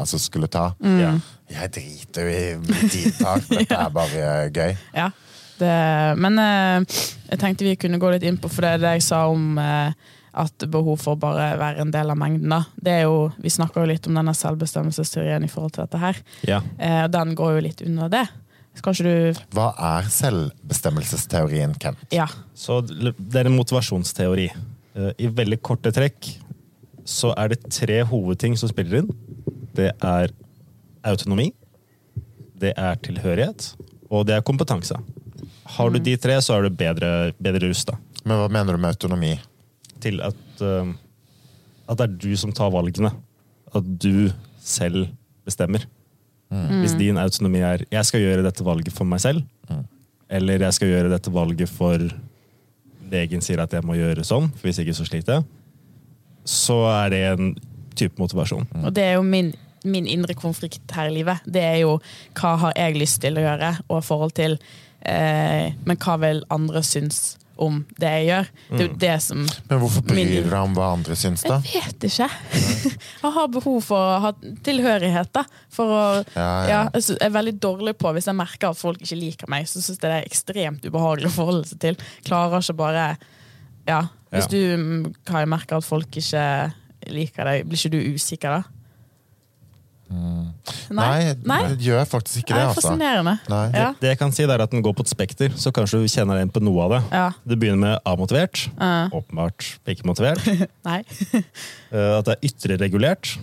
altså 0.00 0.18
skulle 0.20 0.50
ta. 0.52 0.70
Ja. 0.84 1.14
Jeg 1.54 1.70
driter 1.76 2.28
jo 2.28 2.34
i 2.34 2.90
tidtak, 2.92 3.46
dette 3.52 3.78
er 3.78 3.94
bare 3.94 4.26
gøy. 4.52 4.74
Ja. 4.96 5.10
Det, 5.54 5.70
men 6.18 6.40
eh, 6.42 6.98
jeg 7.30 7.40
tenkte 7.40 7.66
vi 7.66 7.76
kunne 7.78 8.00
gå 8.02 8.10
litt 8.10 8.26
inn 8.26 8.40
på, 8.42 8.50
for 8.50 8.66
det 8.66 8.74
er 8.74 8.82
det 8.82 8.94
jeg 8.96 9.06
sa 9.06 9.24
om 9.30 9.58
eh, 9.62 9.94
at 10.34 10.64
behov 10.66 10.98
for 10.98 11.18
bare 11.20 11.52
være 11.60 11.84
en 11.84 11.92
del 11.94 12.10
av 12.10 12.18
mengden. 12.18 12.50
da. 12.50 12.64
Det 12.74 12.96
er 12.98 13.04
jo, 13.06 13.30
Vi 13.38 13.52
snakker 13.54 13.84
jo 13.84 13.92
litt 13.92 14.08
om 14.10 14.18
denne 14.18 14.34
selvbestemmelsesteorien 14.34 15.46
i 15.46 15.50
forhold 15.50 15.76
til 15.76 15.86
dette 15.86 16.00
her. 16.02 16.18
Ja. 16.48 16.60
Eh, 16.78 17.04
og 17.04 17.12
den 17.14 17.36
går 17.38 17.54
jo 17.56 17.66
litt 17.68 17.84
under 17.86 18.10
det. 18.10 18.24
Du 18.74 19.10
Hva 19.54 19.68
er 19.78 20.08
selvbestemmelsesteorien, 20.12 21.74
Kent? 21.80 22.00
Ja. 22.12 22.26
Så 22.54 22.80
det 22.84 23.38
er 23.38 23.48
en 23.48 23.56
motivasjonsteori. 23.56 24.48
Eh, 24.94 25.12
I 25.24 25.30
veldig 25.30 25.60
korte 25.62 25.92
trekk 25.94 26.34
så 27.08 27.32
er 27.38 27.52
det 27.54 27.70
tre 27.72 28.02
hovedting 28.08 28.58
som 28.58 28.68
spiller 28.68 29.02
inn. 29.02 29.10
Det 29.74 29.90
er 29.94 30.34
autonomi, 31.04 31.50
det 32.60 32.72
er 32.76 33.00
tilhørighet, 33.04 33.72
og 34.10 34.26
det 34.28 34.38
er 34.38 34.46
kompetanse. 34.46 34.96
Har 35.76 35.90
du 35.90 35.98
de 35.98 36.16
tre, 36.20 36.36
så 36.44 36.58
er 36.58 36.66
du 36.66 36.76
bedre, 36.76 37.32
bedre 37.40 37.70
rusta 37.70 37.96
Men 38.24 38.36
hva 38.36 38.48
mener 38.52 38.76
du 38.76 38.80
med 38.80 38.92
autonomi? 38.92 39.32
til 40.04 40.20
at, 40.24 40.40
uh, 40.60 40.92
at 41.88 41.98
det 41.98 42.06
er 42.06 42.16
du 42.20 42.32
som 42.38 42.52
tar 42.54 42.72
valgene. 42.74 43.12
At 43.74 43.86
du 44.02 44.30
selv 44.62 45.08
bestemmer. 45.46 45.86
Hvis 46.54 46.96
din 46.98 47.18
autonomi 47.18 47.60
er 47.60 47.84
'jeg 47.90 48.06
skal 48.06 48.20
gjøre 48.20 48.44
dette 48.44 48.64
valget 48.64 48.92
for 48.92 49.04
meg 49.04 49.20
selv', 49.20 49.42
eller 50.30 50.58
'jeg 50.58 50.74
skal 50.74 50.88
gjøre 50.88 51.10
dette 51.10 51.32
valget 51.32 51.68
for 51.68 51.98
legen 53.10 53.40
sier 53.40 53.60
at 53.60 53.72
jeg 53.72 53.84
må 53.84 53.94
gjøre 53.94 54.24
sånn, 54.24 54.50
for 54.54 54.68
hvis 54.68 54.78
ikke 54.78 54.94
så 54.94 55.04
sliter 55.04 55.32
jeg', 55.34 55.44
så 56.44 56.78
er 57.04 57.08
det 57.10 57.22
en 57.32 57.56
type 57.96 58.18
motivasjon. 58.18 58.66
Og 58.84 58.94
det 58.94 59.04
er 59.04 59.14
jo 59.14 59.22
min, 59.22 59.54
min 59.84 60.06
indre 60.06 60.34
konflikt 60.34 60.90
her 60.92 61.08
i 61.08 61.14
livet. 61.14 61.38
Det 61.46 61.62
er 61.62 61.78
jo 61.82 62.00
hva 62.34 62.56
har 62.56 62.72
jeg 62.76 62.98
lyst 62.98 63.20
til 63.20 63.38
å 63.38 63.44
gjøre, 63.44 63.78
og 63.88 63.98
i 63.98 64.06
forhold 64.06 64.34
til 64.34 64.58
eh, 65.06 65.72
Men 65.84 65.96
hva 65.96 66.16
vil 66.16 66.44
andre 66.50 66.82
synes 66.82 67.36
om 67.56 67.80
det 68.00 68.10
jeg 68.10 68.26
gjør? 68.28 68.48
Det 68.70 68.80
er 68.80 68.88
jo 68.88 68.96
det 69.04 69.12
som 69.22 69.42
Men 69.70 69.78
hvorfor 69.82 70.02
bryr 70.06 70.16
Min- 70.18 70.32
du 70.34 70.48
deg 70.50 70.56
om 70.58 70.74
hva 70.74 70.88
andre 70.96 71.16
syns, 71.18 71.44
da? 71.46 71.60
Jeg 71.70 71.82
vet 71.86 72.06
ikke. 72.08 72.28
Jeg 73.24 73.32
har 73.36 73.48
behov 73.54 73.78
for 73.86 73.96
å 73.98 74.18
ha 74.24 74.32
tilhørighet. 74.66 75.30
da 75.32 75.44
For 75.72 75.86
å, 75.94 76.02
Ja, 76.34 76.48
ja, 76.66 76.68
ja. 76.68 76.80
jeg 77.00 77.18
er 77.22 77.30
veldig 77.34 77.54
dårlig 77.62 77.94
på 77.98 78.12
Hvis 78.16 78.26
jeg 78.30 78.36
merker 78.38 78.70
at 78.74 78.78
folk 78.80 79.00
ikke 79.02 79.18
liker 79.20 79.50
meg, 79.50 79.66
så 79.70 79.80
syns 79.82 79.96
jeg 80.00 80.04
det 80.04 80.12
er 80.18 80.28
ekstremt 80.28 80.84
ubehagelig 80.88 81.30
å 81.30 81.36
forholde 81.38 81.68
seg 81.70 81.80
til. 81.80 81.96
Klarer 82.26 82.60
ikke 82.64 82.76
bare 82.82 83.06
Ja. 83.88 84.02
Hvis 84.34 84.48
du 84.50 84.58
mm, 84.76 85.14
Kai, 85.28 85.44
merker 85.46 85.78
at 85.78 85.86
folk 85.86 86.10
ikke 86.18 86.72
liker 87.14 87.44
deg, 87.44 87.66
blir 87.68 87.78
ikke 87.78 87.92
du 87.94 88.14
usikker 88.16 88.58
da? 88.58 88.62
Nei, 90.94 91.32
Nei? 91.48 91.58
det 91.72 91.78
gjør 91.82 92.04
faktisk 92.06 92.42
ikke 92.42 92.54
Det 92.54 92.60
det, 92.60 92.64
er 92.64 93.18
altså. 93.22 93.38
Nei. 93.50 93.64
Ja. 93.72 93.86
Det 94.00 94.10
jeg 94.12 94.18
kan 94.20 94.32
si, 94.36 94.44
er 94.44 94.62
at 94.62 94.70
den 94.74 94.82
går 94.84 94.94
på 94.96 95.04
et 95.06 95.10
spekter, 95.10 95.54
så 95.58 95.72
kanskje 95.74 96.02
du 96.02 96.08
kjenner 96.10 96.38
igjen 96.38 96.52
på 96.54 96.62
noe 96.62 96.84
av 96.84 96.94
det. 96.94 97.00
Ja. 97.14 97.26
Det 97.48 97.58
begynner 97.60 97.80
med 97.80 98.08
amotivert. 98.08 98.66
Uh. 98.76 99.08
Åpenbart 99.16 99.70
ikke 99.90 100.08
motivert. 100.10 100.44
Nei. 100.88 101.02
Eh, 101.94 102.18
At 102.18 102.26
det 102.26 102.32
er 102.34 102.48
ytre 102.48 102.76
regulert. 102.80 103.36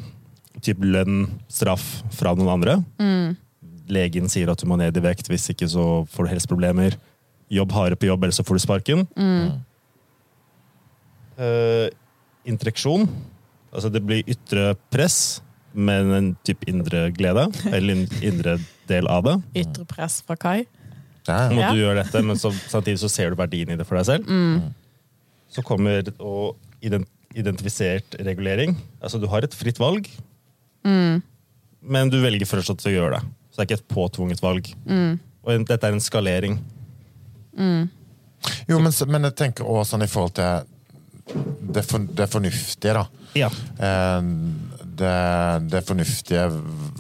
Typ 0.59 0.81
lønn, 0.83 1.21
straff 1.47 1.85
fra 2.11 2.33
noen 2.35 2.49
andre. 2.51 2.73
Legen 3.91 4.27
sier 4.31 4.49
at 4.51 4.59
du 4.59 4.67
må 4.67 4.75
ned 4.79 4.97
i 4.99 5.03
vekt, 5.03 5.29
hvis 5.31 5.47
ikke 5.53 5.69
så 5.71 5.85
får 6.11 6.27
du 6.27 6.31
helseproblemer. 6.33 6.97
Jobb 7.51 7.71
hardere 7.75 7.99
på 7.99 8.09
jobb, 8.09 8.25
ellers 8.27 8.41
så 8.41 8.45
får 8.47 8.59
du 8.59 8.63
sparken. 8.65 9.05
Eh, 11.39 11.87
interaksjon. 12.51 13.07
Altså 13.71 13.91
det 13.93 14.03
blir 14.03 14.27
ytre 14.27 14.73
press 14.91 15.39
men 15.73 16.11
en 16.15 16.29
type 16.47 16.67
indre 16.69 17.07
glede. 17.15 17.47
Eller 17.71 17.95
en 17.95 18.05
indre 18.21 18.57
del 18.89 19.07
av 19.11 19.25
det. 19.27 19.37
Ytre 19.63 19.85
press 19.89 20.19
fra 20.25 20.37
Kai. 20.39 20.59
Ja, 21.27 21.47
Om 21.51 21.59
ja. 21.59 21.69
at 21.69 21.75
du 21.77 21.81
gjør 21.83 21.99
dette, 22.01 22.21
men 22.25 22.39
så, 22.41 22.49
samtidig 22.71 22.99
så 23.03 23.09
ser 23.11 23.31
du 23.31 23.37
verdien 23.39 23.69
i 23.71 23.77
det 23.79 23.85
for 23.87 23.99
deg 23.99 24.07
selv. 24.09 24.31
Så 25.51 25.63
kommer 25.67 26.07
og 26.17 26.57
ident 26.81 27.09
identifisert 27.31 28.17
regulering. 28.27 28.73
Altså 28.99 29.15
du 29.21 29.23
har 29.31 29.45
et 29.45 29.53
fritt 29.55 29.77
valg, 29.79 30.03
men 30.83 32.09
du 32.11 32.17
velger 32.19 32.49
fortsatt 32.49 32.83
å 32.89 32.91
gjøre 32.91 33.19
det. 33.21 33.21
Så 33.51 33.55
det 33.55 33.63
er 33.63 33.69
ikke 33.69 33.77
et 33.79 33.93
påtvunget 33.93 34.43
valg. 34.43 34.67
Og 35.41 35.63
dette 35.69 35.87
er 35.87 35.95
en 35.95 36.03
skalering. 36.03 36.57
Jo, 37.55 38.81
men, 38.81 38.91
men 39.07 39.29
jeg 39.29 39.37
tenker 39.39 39.67
også 39.67 39.93
sånn 39.93 40.05
i 40.05 40.09
forhold 40.11 40.35
til 40.35 40.67
det, 41.71 41.83
for, 41.87 42.03
det 42.19 42.27
fornuftige, 42.31 42.97
da. 42.97 43.05
Ja. 43.37 43.47
Eh, 43.79 44.29
Det, 45.01 45.13
det 45.71 45.81
fornuftige 45.87 46.43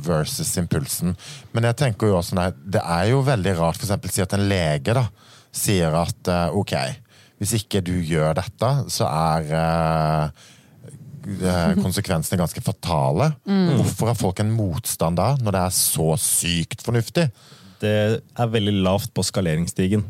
versus 0.07 0.55
impulsen. 0.57 1.13
Men 1.53 1.67
jeg 1.69 1.77
tenker 1.83 2.09
jo 2.09 2.17
også, 2.17 2.37
nei, 2.39 2.49
det 2.73 2.81
er 2.81 3.11
jo 3.11 3.21
veldig 3.27 3.53
rart 3.59 3.77
for 3.77 3.85
eksempel, 3.85 4.13
si 4.13 4.23
at 4.23 4.33
en 4.37 4.47
lege 4.49 4.95
da, 4.97 5.05
sier 5.53 5.93
at 5.99 6.31
eh, 6.31 6.57
ok, 6.57 6.73
hvis 7.41 7.55
ikke 7.59 7.83
du 7.85 7.93
gjør 8.05 8.35
dette, 8.39 8.71
så 8.93 9.07
er 9.09 9.53
eh, 9.59 10.49
konsekvensene 11.21 11.81
konsekvensene 11.85 12.41
ganske 12.41 12.61
fatale. 12.65 13.31
Hvorfor 13.45 14.09
har 14.09 14.17
folk 14.17 14.41
en 14.41 14.53
motstand 14.55 15.19
da, 15.19 15.35
når 15.41 15.57
det 15.57 15.63
er 15.67 15.75
så 15.77 16.07
sykt 16.21 16.85
fornuftig? 16.85 17.27
Det 17.81 17.93
er 18.21 18.51
veldig 18.53 18.75
lavt 18.85 19.09
på 19.09 19.23
skaleringsstigen 19.25 20.03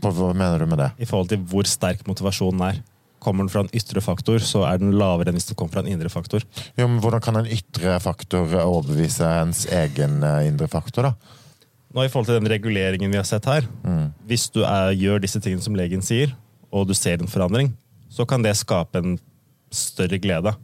På, 0.00 0.12
hva 0.16 0.30
mener 0.32 0.62
du 0.62 0.64
med 0.70 0.80
det? 0.80 0.86
i 0.96 1.08
forhold 1.08 1.28
til 1.28 1.42
hvor 1.44 1.68
sterk 1.68 2.06
motivasjonen 2.08 2.64
er. 2.70 2.78
Kommer 3.22 3.44
den 3.46 3.52
fra 3.52 3.62
en 3.62 3.70
ytre 3.76 4.02
faktor, 4.02 4.42
så 4.42 4.64
er 4.66 4.80
den 4.82 4.96
lavere 4.98 5.30
enn 5.30 5.38
hvis 5.38 5.46
den 5.52 5.58
kommer 5.58 5.76
fra 5.76 5.84
en 5.84 5.92
indre 5.92 6.10
faktor. 6.10 6.42
Jo, 6.74 6.88
men 6.88 6.98
Hvordan 7.02 7.22
kan 7.22 7.38
en 7.38 7.50
ytre 7.54 7.94
faktor 8.02 8.50
overbevise 8.64 9.28
ens 9.44 9.64
egen 9.70 10.18
eh, 10.26 10.48
indre 10.48 10.66
faktor? 10.70 11.12
da? 11.12 11.38
Nå 11.92 12.06
I 12.06 12.10
forhold 12.10 12.30
til 12.30 12.40
den 12.40 12.50
reguleringen 12.50 13.12
vi 13.12 13.20
har 13.20 13.26
sett 13.28 13.46
her, 13.46 13.66
hvis 14.24 14.46
du 14.50 14.62
er, 14.64 14.94
gjør 14.96 15.20
disse 15.20 15.42
tingene 15.44 15.60
som 15.60 15.76
legen 15.76 16.00
sier, 16.02 16.32
og 16.72 16.86
du 16.88 16.94
ser 16.96 17.20
en 17.20 17.28
forandring, 17.28 17.68
så 18.08 18.24
kan 18.24 18.42
det 18.44 18.54
skape 18.56 19.02
en 19.02 19.18
større 19.72 20.16
glede. 20.18 20.54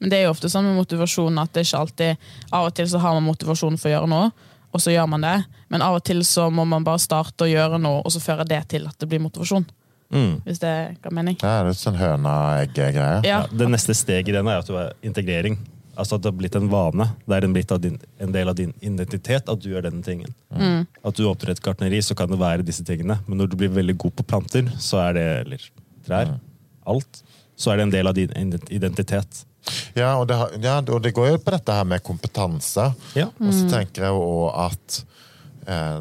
Men 0.00 0.12
det 0.12 0.18
er 0.18 0.26
jo 0.26 0.34
ofte 0.34 0.50
sånn 0.52 0.66
med 0.68 0.76
motivasjon 0.76 1.40
at 1.40 1.54
det 1.54 1.62
er 1.62 1.68
ikke 1.68 1.80
alltid 1.80 2.26
Av 2.52 2.66
og 2.68 2.74
til 2.76 2.88
så 2.90 3.00
har 3.00 3.14
man 3.16 3.24
motivasjon 3.24 3.78
for 3.80 3.88
å 3.88 3.94
gjøre 3.94 4.10
noe, 4.12 4.26
og 4.74 4.82
så 4.82 4.92
gjør 4.92 5.08
man 5.08 5.24
det. 5.24 5.36
Men 5.72 5.84
av 5.86 5.96
og 5.96 6.04
til 6.04 6.20
så 6.26 6.50
må 6.52 6.66
man 6.68 6.84
bare 6.84 7.00
starte 7.00 7.46
å 7.46 7.48
gjøre 7.48 7.78
noe, 7.80 8.02
og 8.04 8.12
så 8.12 8.20
fører 8.20 8.48
det 8.48 8.60
til 8.74 8.88
at 8.90 8.98
det 9.00 9.08
blir 9.08 9.22
motivasjon. 9.24 9.64
Mm. 10.12 10.40
Hvis 10.44 10.60
det 10.62 10.74
ga 11.02 11.12
mening. 11.14 11.38
Det 11.40 11.50
er 11.50 11.70
sånn 11.78 11.96
høna-egg-greie. 11.98 13.22
Ja. 13.26 13.44
Ja, 13.44 13.44
det 13.50 13.70
neste 13.72 13.96
steget 13.96 14.30
i 14.30 14.36
den 14.36 14.50
er 14.50 14.60
at 14.62 14.68
du 14.68 14.76
er 14.78 14.92
integrering. 15.06 15.58
Altså 15.94 16.16
at 16.16 16.24
det 16.24 16.30
har 16.32 16.38
blitt 16.38 16.56
en 16.58 16.68
vane. 16.70 17.06
Det 17.24 17.36
er 17.36 17.46
en, 17.46 17.54
blitt 17.54 17.72
av 17.74 17.80
din, 17.82 17.96
en 18.22 18.34
del 18.34 18.50
av 18.50 18.56
din 18.58 18.72
identitet 18.82 19.50
at 19.50 19.62
du 19.62 19.68
gjør 19.70 19.86
denne 19.86 20.02
tingen. 20.06 20.32
At 21.06 21.14
du 21.14 21.24
åpner 21.30 21.54
et 21.54 21.62
gartneri, 21.62 22.00
så 22.02 22.16
kan 22.18 22.30
det 22.32 22.40
være 22.40 22.66
disse 22.66 22.84
tingene. 22.86 23.20
Men 23.28 23.38
når 23.40 23.52
du 23.52 23.58
blir 23.60 23.72
veldig 23.74 23.96
god 24.02 24.16
på 24.18 24.26
planter, 24.34 24.70
så 24.82 25.04
er 25.06 25.18
det, 25.18 25.26
eller 25.44 25.66
trær, 26.06 26.36
alt, 26.90 27.22
så 27.56 27.70
er 27.70 27.78
det 27.78 27.88
en 27.88 27.94
del 27.94 28.10
av 28.10 28.18
din 28.18 28.34
identitet. 28.74 29.44
Ja, 29.96 30.16
og 30.18 30.26
det, 30.28 30.36
ja, 30.64 30.80
og 30.82 31.00
det 31.04 31.14
går 31.16 31.30
jo 31.30 31.40
på 31.40 31.54
dette 31.54 31.76
her 31.78 31.86
med 31.88 32.02
kompetanse. 32.04 32.90
Ja. 33.16 33.30
Og 33.38 33.54
så 33.54 33.68
tenker 33.70 34.08
jeg 34.08 34.16
jo 34.16 34.24
òg 34.44 34.58
at 34.66 34.98
eh, 35.70 36.00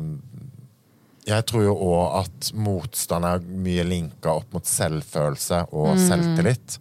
Jeg 1.28 1.46
tror 1.48 1.64
jo 1.64 1.74
òg 1.80 2.18
at 2.24 2.50
motstand 2.60 3.26
er 3.30 3.44
mye 3.64 3.86
linka 3.88 4.34
opp 4.42 4.54
mot 4.58 4.68
selvfølelse 4.68 5.62
og 5.72 5.94
selvtillit. 6.02 6.78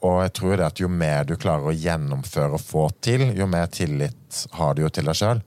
Og 0.00 0.22
jeg 0.24 0.32
tror 0.38 0.56
det 0.56 0.64
at 0.66 0.80
jo 0.80 0.88
mer 0.88 1.26
du 1.28 1.34
klarer 1.36 1.68
å 1.70 1.76
gjennomføre 1.76 2.56
og 2.56 2.62
få 2.64 2.86
til, 3.04 3.26
jo 3.36 3.46
mer 3.50 3.66
tillit 3.70 4.44
har 4.56 4.74
du 4.74 4.82
jo 4.86 4.88
til 4.96 5.10
deg 5.10 5.18
sjøl. 5.18 5.42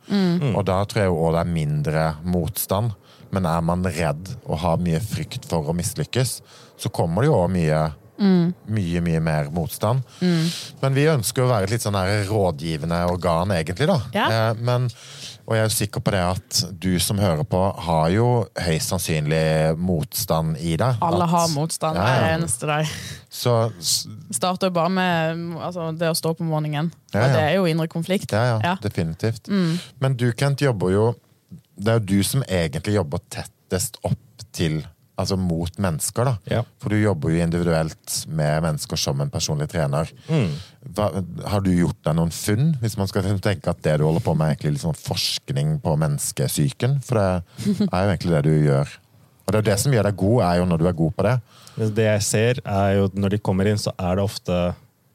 Og 0.54 0.62
da 0.70 0.78
tror 0.86 1.02
jeg 1.08 1.16
òg 1.16 1.34
det 1.34 1.42
er 1.42 1.52
mindre 1.56 2.06
motstand. 2.24 2.94
Men 3.34 3.48
er 3.50 3.64
man 3.66 3.82
redd 3.90 4.30
og 4.46 4.60
har 4.62 4.78
mye 4.78 5.00
frykt 5.02 5.48
for 5.50 5.66
å 5.66 5.74
mislykkes, 5.74 6.36
så 6.78 6.92
kommer 6.94 7.26
det 7.26 7.32
jo 7.32 7.40
òg 7.42 7.52
mye 7.58 7.82
mye, 8.24 9.02
mye 9.04 9.20
mer 9.26 9.50
motstand. 9.52 10.04
Men 10.22 10.94
vi 10.96 11.08
ønsker 11.12 11.44
å 11.44 11.50
være 11.50 11.66
et 11.66 11.74
litt 11.74 11.84
sånn 11.84 11.98
her 11.98 12.22
rådgivende 12.30 13.00
organ, 13.10 13.52
egentlig, 13.52 13.88
da. 13.90 13.98
Ja. 14.14 14.28
Eh, 14.30 14.62
Men, 14.64 14.86
og 15.48 15.56
jeg 15.58 15.64
er 15.66 15.74
sikker 15.76 16.00
på 16.02 16.12
det 16.12 16.20
at 16.24 16.60
du 16.80 17.00
som 17.00 17.18
hører 17.20 17.44
på, 17.44 17.60
har 17.86 18.10
jo 18.14 18.28
høyst 18.64 18.90
sannsynlig 18.94 19.78
motstand 19.78 20.56
i 20.58 20.78
deg. 20.80 20.96
Alle 21.04 21.24
At- 21.26 21.30
har 21.34 21.48
motstand 21.54 21.98
Ja, 21.98 22.04
hver 22.04 22.22
det 22.24 22.32
eneste 22.38 22.68
dag. 22.70 22.88
Så 23.30 23.72
starter 24.32 24.68
jo 24.68 24.72
bare 24.78 24.90
med 24.90 25.58
altså, 25.60 25.92
det 25.98 26.08
å 26.10 26.16
stå 26.16 26.36
om 26.40 26.48
morgenen. 26.48 26.92
Ja, 27.14 27.26
Og 27.26 27.34
det 27.36 27.42
er 27.44 27.54
jo 27.58 27.66
indre 27.66 27.88
konflikt. 27.88 28.32
ja, 28.32 28.44
ja, 28.56 28.60
Ja. 28.64 28.76
definitivt. 28.82 29.48
Men 30.00 30.16
du, 30.16 30.32
Kent, 30.32 30.62
jobber 30.62 30.90
jo 30.92 31.16
Det 31.76 31.88
er 31.88 31.94
jo 32.00 32.06
du 32.06 32.24
som 32.24 32.44
egentlig 32.44 32.94
jobber 32.94 33.18
tettest 33.32 33.98
opp 34.06 34.44
til 34.54 34.86
Altså 35.20 35.36
mot 35.38 35.76
mennesker, 35.78 36.26
da. 36.26 36.32
Ja. 36.50 36.62
For 36.82 36.90
du 36.90 36.98
jobber 36.98 37.30
jo 37.30 37.44
individuelt 37.44 38.16
med 38.34 38.64
mennesker 38.66 38.98
som 38.98 39.20
en 39.22 39.30
personlig 39.30 39.68
trener. 39.70 40.10
Hva, 40.26 41.12
har 41.52 41.62
du 41.62 41.70
gjort 41.70 42.00
deg 42.08 42.18
noen 42.18 42.34
funn? 42.34 42.72
Hvis 42.82 42.98
man 42.98 43.10
skal 43.12 43.28
tenke 43.38 43.70
at 43.70 43.84
det 43.86 44.00
du 44.02 44.08
holder 44.08 44.26
på 44.26 44.34
med, 44.34 44.48
er 44.50 44.58
egentlig 44.58 44.82
sånn 44.82 44.98
forskning 44.98 45.76
på 45.84 45.94
menneskesyken. 46.02 46.98
For 47.06 47.22
det 47.22 47.90
er 47.92 48.08
jo 48.08 48.14
egentlig 48.16 48.34
det 48.34 48.44
du 48.48 48.54
gjør. 48.72 48.96
Og 49.44 49.52
det 49.52 49.60
er 49.60 49.62
jo 49.62 49.70
det 49.70 49.80
som 49.84 49.94
gjør 49.94 50.10
deg 50.10 50.18
god, 50.24 50.40
er 50.48 50.58
jo 50.58 50.66
når 50.72 50.82
du 50.82 50.88
er 50.90 50.98
god 51.04 51.16
på 51.18 51.28
det. 51.28 51.36
Det 52.00 52.08
jeg 52.08 52.26
ser, 52.26 52.64
er 52.64 52.98
jo 52.98 53.08
når 53.14 53.36
de 53.36 53.44
kommer 53.44 53.70
inn, 53.70 53.82
så 53.82 53.94
er 54.00 54.18
det 54.18 54.26
ofte 54.26 54.60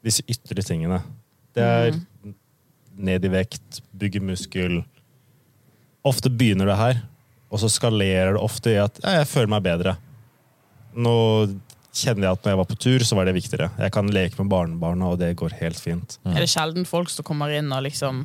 disse 0.04 0.22
ytre 0.30 0.62
tingene. 0.62 1.00
Det 1.56 1.64
er 1.64 1.98
ned 2.98 3.24
i 3.24 3.30
vekt, 3.32 3.80
bygge 3.98 4.22
muskel. 4.22 4.80
Ofte 6.06 6.30
begynner 6.30 6.70
det 6.70 6.78
her, 6.78 7.00
og 7.50 7.60
så 7.62 7.68
skalerer 7.72 8.34
det 8.36 8.42
ofte 8.44 8.74
i 8.74 8.78
at 8.82 8.98
ja, 9.04 9.18
jeg 9.22 9.28
føler 9.30 9.52
meg 9.54 9.62
bedre. 9.64 9.96
Nå 10.98 11.14
kjenner 11.98 12.28
jeg 12.28 12.36
at 12.36 12.44
når 12.44 12.52
jeg 12.52 12.58
var 12.60 12.68
på 12.70 12.76
tur, 12.84 13.04
så 13.06 13.16
var 13.18 13.26
det 13.28 13.34
viktigere. 13.38 13.70
Jeg 13.80 13.92
kan 13.94 14.10
leke 14.12 14.38
med 14.42 14.50
barnebarna, 14.52 15.08
og 15.12 15.18
det 15.22 15.32
går 15.40 15.54
helt 15.60 15.80
fint. 15.80 16.18
Er 16.28 16.42
det 16.44 16.50
sjelden 16.52 16.86
folk 16.86 17.10
som 17.10 17.26
kommer 17.26 17.50
inn 17.56 17.72
og 17.74 17.82
liksom 17.86 18.20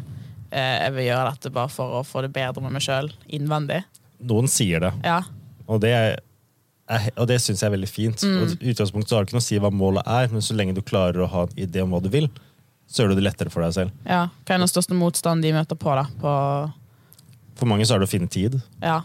eh, 0.52 0.84
Jeg 0.84 0.94
vil 0.98 1.08
gjøre 1.08 1.32
dette 1.32 1.54
bare 1.56 1.72
for 1.74 2.00
å 2.02 2.04
få 2.06 2.22
det 2.26 2.34
bedre 2.36 2.62
med 2.62 2.76
meg 2.76 2.84
sjøl 2.86 3.10
innvendig? 3.34 3.82
Noen 4.24 4.48
sier 4.52 4.80
det, 4.84 4.92
Ja. 5.04 5.22
og 5.68 5.82
det, 5.84 5.90
er, 5.96 7.10
og 7.18 7.26
det 7.32 7.40
syns 7.44 7.64
jeg 7.64 7.68
er 7.72 7.74
veldig 7.78 7.90
fint. 7.92 8.24
Og 8.24 8.54
utgangspunktet 8.62 9.10
så 9.10 9.18
har 9.18 9.24
du 9.26 9.32
ikke 9.32 9.40
noe 9.40 9.44
å 9.44 9.48
si 9.50 9.58
hva 9.64 9.72
målet 9.74 10.08
er, 10.08 10.30
men 10.32 10.44
så 10.46 10.56
lenge 10.56 10.76
du 10.78 10.84
klarer 10.86 11.24
å 11.26 11.32
ha 11.32 11.42
en 11.48 11.58
idé 11.66 11.82
om 11.84 11.92
hva 11.96 12.00
du 12.04 12.08
vil, 12.14 12.30
så 12.88 13.04
gjør 13.04 13.12
du 13.16 13.20
det 13.22 13.26
lettere 13.26 13.50
for 13.52 13.64
deg 13.66 13.74
selv. 13.76 13.92
ja. 14.08 14.28
Hva 14.46 14.56
er 14.56 14.62
den 14.64 14.70
største 14.72 14.96
motstanden 14.96 15.42
de 15.44 15.52
møter 15.56 15.80
på, 15.80 15.92
da? 15.98 16.06
På, 16.22 16.36
For 17.60 17.68
mange 17.70 17.88
så 17.88 17.96
er 17.98 18.04
det 18.04 18.08
å 18.12 18.14
finne 18.14 18.30
tid. 18.32 18.60
ja. 18.84 19.02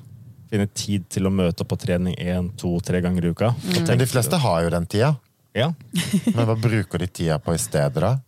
Finne 0.50 0.67
tid 0.75 1.05
til 1.12 1.28
å 1.28 1.33
møte 1.35 1.62
opp 1.64 1.71
på 1.75 1.78
trening 1.81 2.14
én, 2.19 2.50
to, 2.57 2.75
tre 2.85 3.00
ganger 3.05 3.25
i 3.25 3.33
uka. 3.35 3.52
Mm. 3.64 3.87
Men 3.88 3.99
de 4.02 4.07
fleste 4.09 4.37
har 4.40 4.62
jo 4.64 4.71
den 4.75 4.87
tida. 4.87 5.14
Ja, 5.57 5.73
Men 6.35 6.45
hva 6.47 6.55
bruker 6.61 6.99
de 7.02 7.07
tida 7.09 7.38
på 7.43 7.55
i 7.57 7.59
stedet, 7.59 7.99
da? 8.05 8.19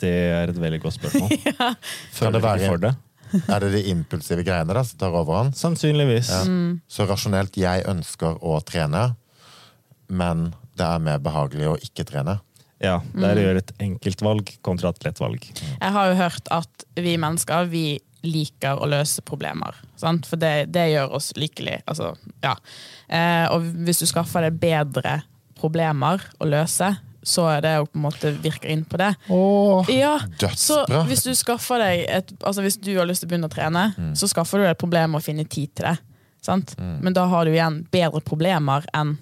det 0.00 0.12
er 0.12 0.50
et 0.52 0.58
veldig 0.60 0.78
godt 0.82 0.96
spørsmål. 0.98 1.30
Kan 1.58 1.76
Føler 2.12 2.32
det 2.38 2.42
være- 2.44 2.68
for 2.70 2.82
det? 2.82 2.94
Er 3.50 3.60
det 3.64 3.70
de 3.74 3.80
impulsive 3.90 4.44
greiene 4.46 4.74
da 4.76 4.82
som 4.86 4.98
tar 5.00 5.10
overhånd? 5.18 5.56
Sannsynligvis. 5.58 6.28
Så 6.88 7.06
rasjonelt 7.08 7.56
'jeg 7.58 7.82
ønsker 7.90 8.38
å 8.38 8.60
trene', 8.62 9.16
men 10.08 10.54
det 10.76 10.86
er 10.86 10.98
mer 11.02 11.18
behagelig 11.18 11.66
å 11.66 11.76
ikke 11.80 12.04
trene. 12.06 12.38
Ja, 12.78 13.00
det 13.16 13.24
er 13.24 13.38
å 13.40 13.44
gjøre 13.46 13.62
et 13.64 13.72
enkelt 13.80 14.22
valg 14.22 14.50
kontra 14.62 14.90
et 14.92 15.04
lett 15.04 15.18
valg. 15.18 15.40
Jeg 15.80 15.92
har 15.92 16.10
jo 16.10 16.14
hørt 16.20 16.48
at 16.52 16.84
vi 16.94 17.16
mennesker 17.16 17.64
vi 17.72 17.98
liker 18.26 18.78
å 18.82 18.86
løse 18.90 19.22
problemer. 19.26 19.74
Sant? 19.96 20.26
For 20.28 20.36
det, 20.40 20.68
det 20.74 20.88
gjør 20.92 21.14
oss 21.18 21.32
lykkelige. 21.38 21.82
Altså, 21.86 22.12
ja. 22.44 22.54
eh, 23.08 23.46
og 23.54 23.64
hvis 23.86 24.02
du 24.02 24.06
skaffer 24.10 24.46
deg 24.48 24.58
bedre 24.62 25.20
problemer 25.56 26.22
å 26.42 26.48
løse, 26.48 26.92
så 27.26 27.46
er 27.50 27.62
det 27.64 27.72
jo 27.74 27.86
på 27.90 27.98
en 27.98 28.04
måte 28.04 28.30
virker 28.44 28.70
inn 28.70 28.84
på 28.86 29.00
det. 29.00 29.08
Ja, 29.90 30.12
så 30.54 30.82
Dødsbra. 30.84 31.00
hvis 31.08 31.24
du 31.26 31.32
et, 32.06 32.28
altså 32.46 32.62
hvis 32.62 32.76
du 32.78 32.92
har 32.98 33.08
lyst 33.08 33.24
til 33.24 33.26
å 33.26 33.32
begynne 33.32 33.48
å 33.50 33.54
trene, 33.54 33.86
Mm. 33.98 34.12
så 34.14 34.28
skaffer 34.30 34.58
du 34.58 34.64
deg 34.66 34.76
et 34.76 34.78
problem 34.78 35.10
med 35.16 35.20
å 35.22 35.24
finne 35.26 35.44
tid 35.48 35.74
til 35.74 35.88
det. 35.88 35.96
Sant? 36.42 36.76
Men 36.78 37.12
da 37.12 37.24
har 37.26 37.44
du 37.44 37.50
igjen 37.50 37.80
bedre 37.90 38.20
problemer 38.22 38.84
enn 38.94 39.16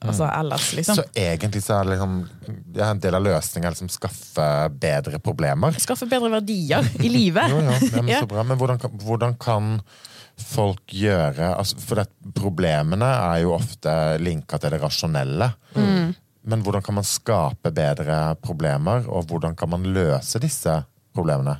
altså, 0.00 0.26
ellers, 0.28 0.72
liksom. 0.76 0.98
Så 0.98 1.04
egentlig 1.14 1.62
så 1.64 1.78
er 1.78 1.86
det 1.86 1.96
liksom 1.96 2.18
det 2.46 2.82
er 2.82 2.90
en 2.90 3.00
del 3.00 3.16
av 3.18 3.24
løsningen 3.24 3.72
liksom 3.74 3.90
skaffe 3.92 4.48
bedre 4.82 5.20
problemer. 5.22 5.78
Skaffe 5.80 6.08
bedre 6.10 6.30
verdier 6.38 6.90
i 7.00 7.10
livet. 7.12 7.48
Jo, 7.52 7.62
ja, 7.66 7.78
ja, 7.80 8.02
men 8.02 8.20
så 8.20 8.28
bra. 8.30 8.44
Men 8.46 8.60
hvordan 8.60 8.80
hvordan 9.02 9.36
kan 9.40 9.80
folk 10.36 10.92
gjøre 10.92 11.54
altså, 11.56 11.78
For 11.80 12.00
det, 12.00 12.10
problemene 12.36 13.08
er 13.08 13.42
jo 13.46 13.54
ofte 13.56 13.92
linka 14.20 14.60
til 14.60 14.74
det 14.74 14.82
rasjonelle. 14.82 15.48
Mm. 15.76 16.14
Men 16.46 16.62
hvordan 16.62 16.84
kan 16.84 16.98
man 16.98 17.06
skape 17.08 17.72
bedre 17.74 18.18
problemer, 18.42 19.08
og 19.08 19.30
hvordan 19.30 19.56
kan 19.58 19.72
man 19.72 19.88
løse 19.96 20.42
disse 20.42 20.82
problemene? 21.16 21.56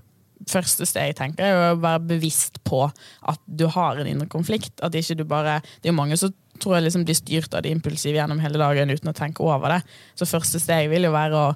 første 0.51 0.87
steg 0.89 1.15
tenker 1.19 1.47
jeg, 1.47 1.55
er 1.57 1.75
å 1.75 1.81
være 1.81 2.03
bevisst 2.13 2.61
på 2.67 2.85
at 2.87 3.41
du 3.47 3.67
har 3.73 3.99
en 3.99 4.11
indre 4.11 4.29
konflikt. 4.31 4.75
At 4.85 4.95
ikke 4.95 5.19
du 5.19 5.25
bare, 5.25 5.61
Det 5.81 5.89
er 5.89 5.95
jo 5.95 6.01
mange 6.01 6.17
som 6.17 6.35
tror 6.61 6.77
jeg 6.77 6.87
liksom 6.87 7.07
blir 7.07 7.19
styrt 7.19 7.55
av 7.55 7.65
det 7.65 7.73
impulsive 7.75 8.19
gjennom 8.19 8.43
hele 8.43 8.61
dagen 8.61 8.93
uten 8.93 9.13
å 9.13 9.17
tenke 9.17 9.45
over 9.47 9.77
det. 9.77 9.81
Så 10.19 10.29
første 10.29 10.61
steg 10.63 10.91
vil 10.93 11.09
jo 11.09 11.15
være 11.15 11.41
å 11.41 11.49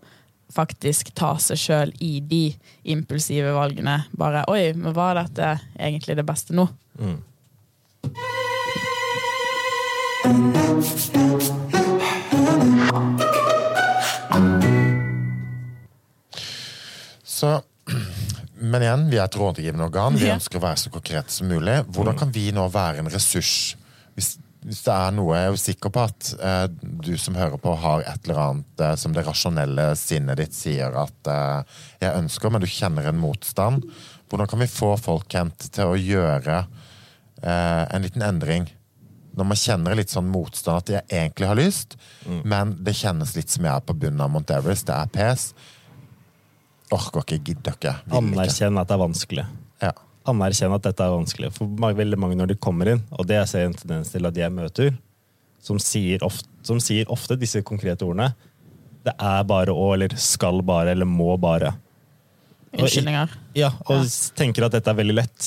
faktisk 0.50 1.12
ta 1.14 1.36
seg 1.38 1.58
sjøl 1.60 1.92
i 2.02 2.18
de 2.26 2.44
impulsive 2.90 3.52
valgene. 3.54 4.04
Bare 4.18 4.44
'oi, 4.50 4.72
men 4.74 4.96
var 4.96 5.14
dette 5.14 5.58
egentlig 5.78 6.16
det 6.18 6.26
beste 6.26 6.54
nå?' 6.54 6.68
Så, 17.24 17.62
men 18.60 18.82
igjen, 18.84 19.06
vi 19.08 19.16
er 19.16 19.24
et 19.24 19.36
rådgivende 19.40 19.86
organ. 19.86 20.18
Vi 20.18 20.28
ønsker 20.28 20.60
å 20.60 20.64
være 20.66 20.82
så 20.82 20.90
konkrete 20.92 21.32
som 21.32 21.48
mulig. 21.48 21.78
Hvordan 21.88 22.18
kan 22.20 22.32
vi 22.34 22.50
nå 22.52 22.66
være 22.68 23.00
en 23.00 23.08
ressurs? 23.08 23.76
Hvis, 24.14 24.34
hvis 24.60 24.82
det 24.84 24.92
er 24.92 25.12
noe 25.16 25.36
Jeg 25.38 25.50
er 25.50 25.60
sikker 25.60 25.92
på 25.94 26.02
at 26.04 26.30
eh, 26.36 26.66
du 26.82 27.14
som 27.20 27.36
hører 27.38 27.60
på, 27.60 27.72
har 27.80 28.04
et 28.04 28.26
eller 28.26 28.40
annet 28.42 28.82
eh, 28.84 28.96
som 29.00 29.14
det 29.16 29.24
rasjonelle 29.24 29.86
sinnet 29.96 30.40
ditt 30.42 30.56
sier 30.56 30.96
at 31.00 31.30
eh, 31.32 31.78
jeg 32.02 32.18
ønsker, 32.18 32.52
men 32.52 32.60
du 32.60 32.68
kjenner 32.68 33.08
en 33.08 33.20
motstand. 33.20 33.86
Hvordan 34.28 34.50
kan 34.50 34.60
vi 34.60 34.68
få 34.70 34.92
folk 35.00 35.30
Kent, 35.32 35.70
til 35.72 35.94
å 35.94 35.96
gjøre 35.96 36.58
eh, 36.60 37.84
en 37.88 38.04
liten 38.04 38.26
endring? 38.26 38.68
Når 39.38 39.48
man 39.48 39.60
kjenner 39.62 39.96
litt 39.96 40.12
sånn 40.12 40.28
motstand, 40.28 40.82
at 40.82 40.92
jeg 40.92 41.06
egentlig 41.08 41.48
har 41.48 41.56
lyst, 41.56 41.94
men 42.26 42.74
det 42.84 42.96
kjennes 42.98 43.30
litt 43.36 43.52
som 43.52 43.64
jeg 43.64 43.72
er 43.72 43.84
på 43.86 43.94
bunnen 43.96 44.20
av 44.24 44.32
Mount 44.34 44.50
Everest. 44.52 44.88
Det 44.90 44.96
er 44.96 45.12
pes. 45.14 45.44
Orker 46.90 47.22
ikke, 47.22 47.38
gidder 47.46 47.78
ikke. 47.78 47.94
Anerkjenn 48.18 48.80
at 48.82 48.90
det 48.90 48.96
er 48.98 49.02
vanskelig. 49.06 49.46
Ja. 49.86 49.94
Anerkjenn 50.30 50.74
at 50.74 50.86
dette 50.86 51.04
er 51.04 51.12
vanskelig. 51.14 51.50
For 51.56 51.66
veldig 51.98 52.18
mange 52.20 52.38
når 52.38 52.52
de 52.52 52.58
kommer 52.62 52.92
inn, 52.94 53.02
og 53.12 53.26
det 53.28 53.36
jeg 53.40 53.50
ser 53.52 53.66
en 53.68 53.76
tendens 53.76 54.12
til 54.14 54.26
at 54.28 54.36
jeg 54.38 54.54
møter, 54.54 54.94
som 55.60 55.78
sier, 55.82 56.22
ofte, 56.24 56.48
som 56.64 56.80
sier 56.80 57.08
ofte 57.12 57.36
disse 57.36 57.60
konkrete 57.66 58.06
ordene 58.06 58.30
Det 59.04 59.12
er 59.16 59.44
bare 59.48 59.72
å, 59.72 59.90
eller 59.94 60.12
skal 60.20 60.60
bare, 60.64 60.92
eller 60.92 61.08
må 61.08 61.34
bare. 61.40 61.74
Unnskyldninger. 62.76 63.32
Ja, 63.56 63.70
og 63.88 64.02
Ja. 64.04 64.08
tenker 64.36 64.66
at 64.66 64.72
dette 64.72 64.90
er 64.90 64.94
veldig 64.98 65.14
lett. 65.16 65.46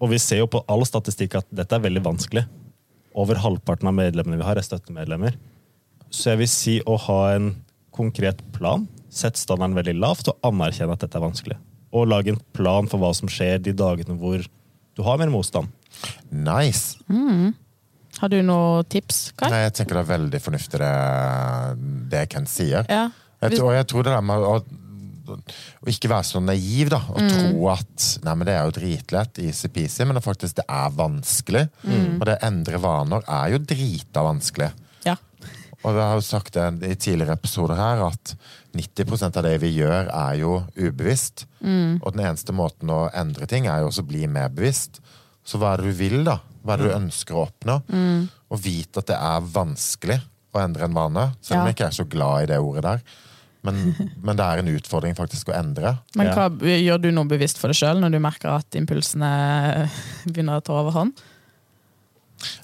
Og 0.00 0.10
vi 0.10 0.18
ser 0.18 0.38
jo 0.42 0.48
på 0.50 0.64
all 0.68 0.82
statistikk 0.84 1.36
at 1.38 1.46
dette 1.54 1.72
er 1.72 1.80
veldig 1.84 2.02
vanskelig. 2.02 2.44
Over 3.14 3.36
halvparten 3.36 3.86
av 3.86 3.94
medlemmene 3.94 4.40
vi 4.40 4.44
har, 4.44 4.58
er 4.58 4.66
støttemedlemmer. 4.66 5.36
Så 6.10 6.32
jeg 6.32 6.38
vil 6.38 6.50
si 6.50 6.80
å 6.82 6.98
ha 6.98 7.20
en 7.36 7.54
konkret 7.94 8.42
plan, 8.52 8.88
sette 9.08 9.38
standarden 9.38 9.76
veldig 9.78 9.94
lavt 10.00 10.28
og 10.28 10.38
anerkjenne 10.42 10.92
at 10.92 11.04
dette 11.06 11.14
er 11.16 11.22
vanskelig. 11.22 11.56
Og 11.94 12.08
lage 12.10 12.34
en 12.34 12.40
plan 12.56 12.88
for 12.90 13.02
hva 13.02 13.12
som 13.16 13.30
skjer 13.30 13.60
de 13.62 13.74
dagene 13.76 14.16
hvor 14.18 14.42
du 14.94 15.02
har 15.06 15.18
mer 15.20 15.30
motstand. 15.32 15.70
Nice. 16.30 16.98
Har 18.20 18.30
du 18.30 18.38
noen 18.46 18.86
tips, 18.90 19.32
Kai? 19.38 19.48
Nei, 19.50 19.64
jeg 19.66 19.74
tenker 19.78 19.98
det 19.98 20.04
er 20.04 20.12
veldig 20.12 20.40
fornuftig 20.42 20.80
det, 20.82 20.94
det 22.12 22.24
Ken 22.34 22.46
sier. 22.50 22.86
Ja. 22.90 23.08
Jeg 23.44 23.58
tror, 23.58 23.74
jeg 23.74 23.86
tror 23.90 24.06
det 24.06 24.14
der 24.14 24.24
med 24.24 24.44
å, 24.46 24.54
å 25.34 25.90
ikke 25.90 26.08
være 26.12 26.26
så 26.28 26.40
naiv 26.40 26.92
da, 26.94 27.00
og 27.10 27.18
tro 27.28 27.66
at 27.74 28.06
nei, 28.24 28.36
men 28.38 28.48
det 28.48 28.54
er 28.54 28.68
jo 28.68 28.76
dritlett, 28.78 29.40
easy-peasy, 29.42 30.06
men 30.06 30.16
det 30.18 30.24
faktisk 30.24 30.60
det 30.60 30.66
er 30.70 30.94
vanskelig. 30.96 31.66
Og 32.16 32.24
det 32.28 32.38
å 32.38 32.46
endre 32.48 32.80
vaner 32.82 33.26
er 33.40 33.52
jo 33.54 33.60
drita 33.74 34.24
vanskelig. 34.24 34.70
Ja. 35.04 35.18
Og 35.84 35.92
vi 35.96 36.00
har 36.00 36.14
jo 36.16 36.24
sagt 36.24 36.54
det 36.56 36.88
i 36.88 36.94
tidligere 36.96 37.36
episoder 37.36 37.76
her, 37.76 38.00
at 38.06 38.34
90% 38.74 39.36
av 39.36 39.44
det 39.44 39.58
vi 39.62 39.74
gjør, 39.76 40.08
er 40.08 40.38
jo 40.40 40.54
ubevisst. 40.80 41.44
Og 41.64 42.08
den 42.14 42.24
eneste 42.24 42.54
måten 42.56 42.90
å 42.92 43.02
endre 43.16 43.46
ting 43.50 43.68
er 43.68 43.82
jo 43.82 43.90
også 43.90 44.04
å 44.04 44.08
bli 44.08 44.24
mer 44.30 44.48
bevisst. 44.54 45.02
Så 45.44 45.60
hva 45.60 45.74
er 45.74 45.82
det 45.84 45.92
du 45.92 45.98
vil, 45.98 46.22
da? 46.24 46.38
Hva 46.64 46.74
er 46.74 46.80
det 46.80 46.88
du 46.88 46.96
ønsker 46.96 47.36
å 47.36 47.44
oppnå? 47.46 47.76
Og 48.48 48.62
vite 48.64 49.02
at 49.04 49.10
det 49.12 49.18
er 49.20 49.44
vanskelig 49.52 50.18
å 50.54 50.62
endre 50.62 50.86
en 50.88 50.96
vane, 50.96 51.26
selv 51.42 51.60
om 51.60 51.66
Ja. 51.66 51.68
jeg 51.68 51.76
ikke 51.76 51.86
er 51.90 51.98
så 51.98 52.08
glad 52.08 52.42
i 52.44 52.50
det 52.54 52.58
ordet 52.62 52.82
der. 52.86 53.04
Men, 53.64 53.78
men 54.24 54.36
det 54.36 54.44
er 54.44 54.60
en 54.62 54.72
utfordring 54.74 55.16
faktisk 55.18 55.48
å 55.52 55.56
endre. 55.58 55.98
Men 56.16 56.32
hva, 56.32 56.48
gjør 56.64 57.00
du 57.04 57.10
noe 57.12 57.28
bevisst 57.28 57.60
for 57.60 57.68
deg 57.72 57.76
sjøl 57.80 58.00
når 58.00 58.16
du 58.16 58.18
merker 58.24 58.56
at 58.56 58.76
impulsene 58.80 59.30
begynner 60.24 60.60
å 60.60 60.64
ta 60.64 60.80
overhånd? 60.80 61.12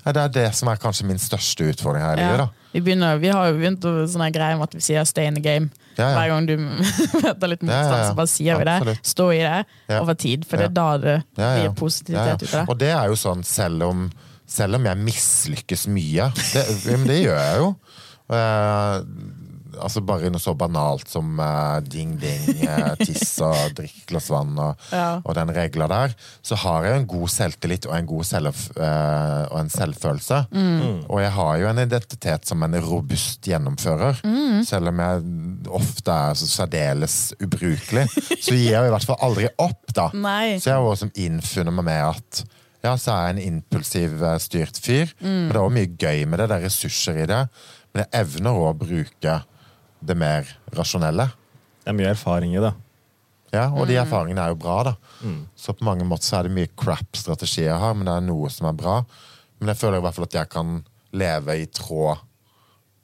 Ja, 0.04 0.12
Det 0.12 0.22
er 0.22 0.32
det 0.34 0.46
som 0.58 0.68
er 0.68 0.80
kanskje 0.80 1.06
min 1.08 1.18
største 1.18 1.68
utfordring 1.72 2.02
her 2.04 2.18
i 2.18 2.24
livet. 2.24 2.38
Da. 2.38 2.48
Vi, 2.72 2.80
begynner, 2.86 3.18
vi 3.18 3.28
har 3.34 3.50
jo 3.50 3.58
begynt 3.58 3.84
å 3.88 3.92
sånne 4.10 4.30
greier 4.34 4.58
med 4.60 4.68
at 4.68 4.74
vi 4.78 4.80
sier 4.84 5.04
'stay 5.04 5.26
in 5.26 5.34
the 5.34 5.42
game'. 5.42 5.70
Hver 5.96 6.28
gang 6.30 6.46
du 6.46 6.56
møter 7.24 7.48
litt 7.50 7.62
motstand, 7.66 8.04
så 8.08 8.14
bare 8.16 8.30
sier 8.30 8.58
vi 8.60 8.64
det. 8.64 8.76
Absolutt. 8.80 9.06
Stå 9.06 9.26
i 9.34 9.40
det 9.42 10.00
over 10.00 10.14
tid, 10.14 10.46
for 10.48 10.56
det 10.56 10.70
er 10.70 10.74
da 10.78 10.88
det 10.98 11.16
blir 11.36 11.74
positivitet 11.76 12.42
ut 12.42 12.54
av 12.54 12.60
det. 12.60 12.68
Og 12.68 12.78
det 12.78 12.92
er 12.94 13.06
jo 13.12 13.18
sånn, 13.20 13.44
selv 13.44 13.82
om, 13.88 14.06
selv 14.46 14.78
om 14.80 14.86
jeg 14.88 14.96
mislykkes 14.96 15.86
mye 15.92 16.30
Det, 16.54 16.64
det 17.10 17.18
gjør 17.24 17.38
jeg 17.40 17.58
jo. 17.64 17.74
Eh, 19.80 19.84
altså 19.86 20.02
Bare 20.04 20.30
noe 20.32 20.42
så 20.42 20.54
banalt 20.58 21.08
som 21.10 21.38
uh, 21.40 21.80
ding-ding, 21.84 22.64
uh, 22.68 22.94
tiss 23.06 23.38
og 23.44 23.74
drikk 23.78 24.04
glass 24.10 24.30
vann 24.32 24.56
og, 24.60 24.76
Ja. 24.92 25.20
og 25.24 25.34
den 25.38 25.52
regla 25.54 25.86
der, 25.90 26.14
så 26.42 26.58
har 26.64 26.86
jeg 26.86 27.00
en 27.00 27.08
god 27.10 27.28
selvtillit 27.32 27.86
og 27.88 27.96
en 27.96 28.08
god 28.08 28.24
selv, 28.28 28.50
uh, 28.76 29.46
og 29.50 29.58
en 29.62 29.72
selvfølelse. 29.72 30.42
Mm. 30.52 31.04
Og 31.08 31.20
jeg 31.22 31.32
har 31.36 31.56
jo 31.62 31.70
en 31.70 31.82
identitet 31.84 32.48
som 32.48 32.62
en 32.66 32.78
robust 32.84 33.46
gjennomfører. 33.48 34.20
Mm. 34.24 34.62
Selv 34.66 34.92
om 34.92 35.02
jeg 35.04 35.24
ofte 35.80 36.16
er 36.30 36.38
så 36.38 36.48
særdeles 36.50 37.18
ubrukelig, 37.40 38.06
så 38.40 38.54
gir 38.56 38.72
jeg 38.74 38.88
i 38.88 38.94
hvert 38.94 39.06
fall 39.08 39.20
aldri 39.24 39.50
opp, 39.60 39.92
da. 39.96 40.10
Nei. 40.14 40.58
Så 40.60 40.72
jeg 40.72 40.78
har 40.78 40.88
også 40.88 41.10
innfunnet 41.20 41.74
meg 41.76 41.88
med 41.90 42.02
at 42.10 42.42
ja, 42.80 42.94
så 42.96 43.12
er 43.12 43.26
jeg 43.26 43.34
en 43.34 43.42
impulsiv 43.58 44.22
eh, 44.24 44.38
styrt 44.40 44.78
fyr. 44.80 45.10
Men 45.20 45.50
det 45.50 45.58
er 45.58 45.64
òg 45.66 45.74
mye 45.74 45.90
gøy 46.00 46.22
med 46.24 46.40
det. 46.40 46.46
Det 46.48 46.56
er 46.56 46.64
ressurser 46.64 47.18
i 47.20 47.26
det. 47.28 47.40
Men 47.92 48.04
jeg 48.06 48.22
evner 48.22 48.56
å 48.56 48.70
bruke 48.78 49.34
det 50.04 50.16
mer 50.16 50.48
rasjonelle. 50.76 51.26
Det 51.84 51.92
er 51.92 51.96
mye 51.98 52.12
erfaring 52.14 52.54
i 52.56 52.62
det. 52.62 52.72
Ja, 53.52 53.66
Og 53.72 53.82
Mm. 53.82 53.88
de 53.88 53.96
erfaringene 53.98 54.44
er 54.44 54.48
jo 54.52 54.54
bra, 54.62 54.82
da. 54.84 54.94
Så 55.56 55.72
på 55.74 55.82
mange 55.84 56.04
måter 56.06 56.24
så 56.28 56.38
er 56.38 56.42
det 56.48 56.52
mye 56.54 56.68
crap-strategier 56.78 57.66
jeg 57.72 57.78
har, 57.82 57.94
men 57.94 58.06
det 58.06 58.14
er 58.14 58.20
noe 58.28 58.48
som 58.48 58.68
er 58.68 58.72
bra. 58.78 59.04
Men 59.60 59.68
jeg 59.74 59.76
føler 59.80 59.98
i 59.98 60.00
hvert 60.04 60.14
fall 60.14 60.24
at 60.28 60.36
jeg 60.38 60.48
kan 60.48 60.84
leve 61.12 61.56
i 61.58 61.66
tråd 61.66 62.18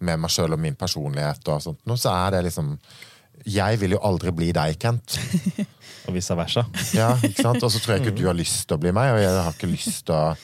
med 0.00 0.20
meg 0.20 0.30
sjøl 0.30 0.52
og 0.52 0.60
min 0.60 0.76
personlighet. 0.76 1.48
og 1.48 1.62
sånt. 1.62 1.78
Nå 1.86 1.96
så 1.98 2.12
er 2.26 2.30
det 2.36 2.44
liksom 2.52 2.78
Jeg 3.46 3.78
vil 3.78 3.90
jo 3.92 3.98
aldri 4.02 4.30
bli 4.32 4.50
deg, 4.52 4.78
Kent. 4.78 5.18
Og 6.08 6.14
vice 6.14 6.34
versa. 6.36 6.64
Ja, 6.94 7.12
ikke 7.22 7.42
sant? 7.42 7.62
Og 7.62 7.70
så 7.70 7.78
tror 7.82 7.96
jeg 7.96 8.06
ikke 8.06 8.16
du 8.16 8.24
har 8.26 8.34
lyst 8.34 8.66
til 8.66 8.76
å 8.76 8.80
bli 8.80 8.90
meg, 8.92 9.12
og 9.12 9.18
jeg 9.20 9.30
har 9.42 9.52
ikke 9.52 9.68
lyst 9.70 10.06
til 10.06 10.14
å, 10.14 10.36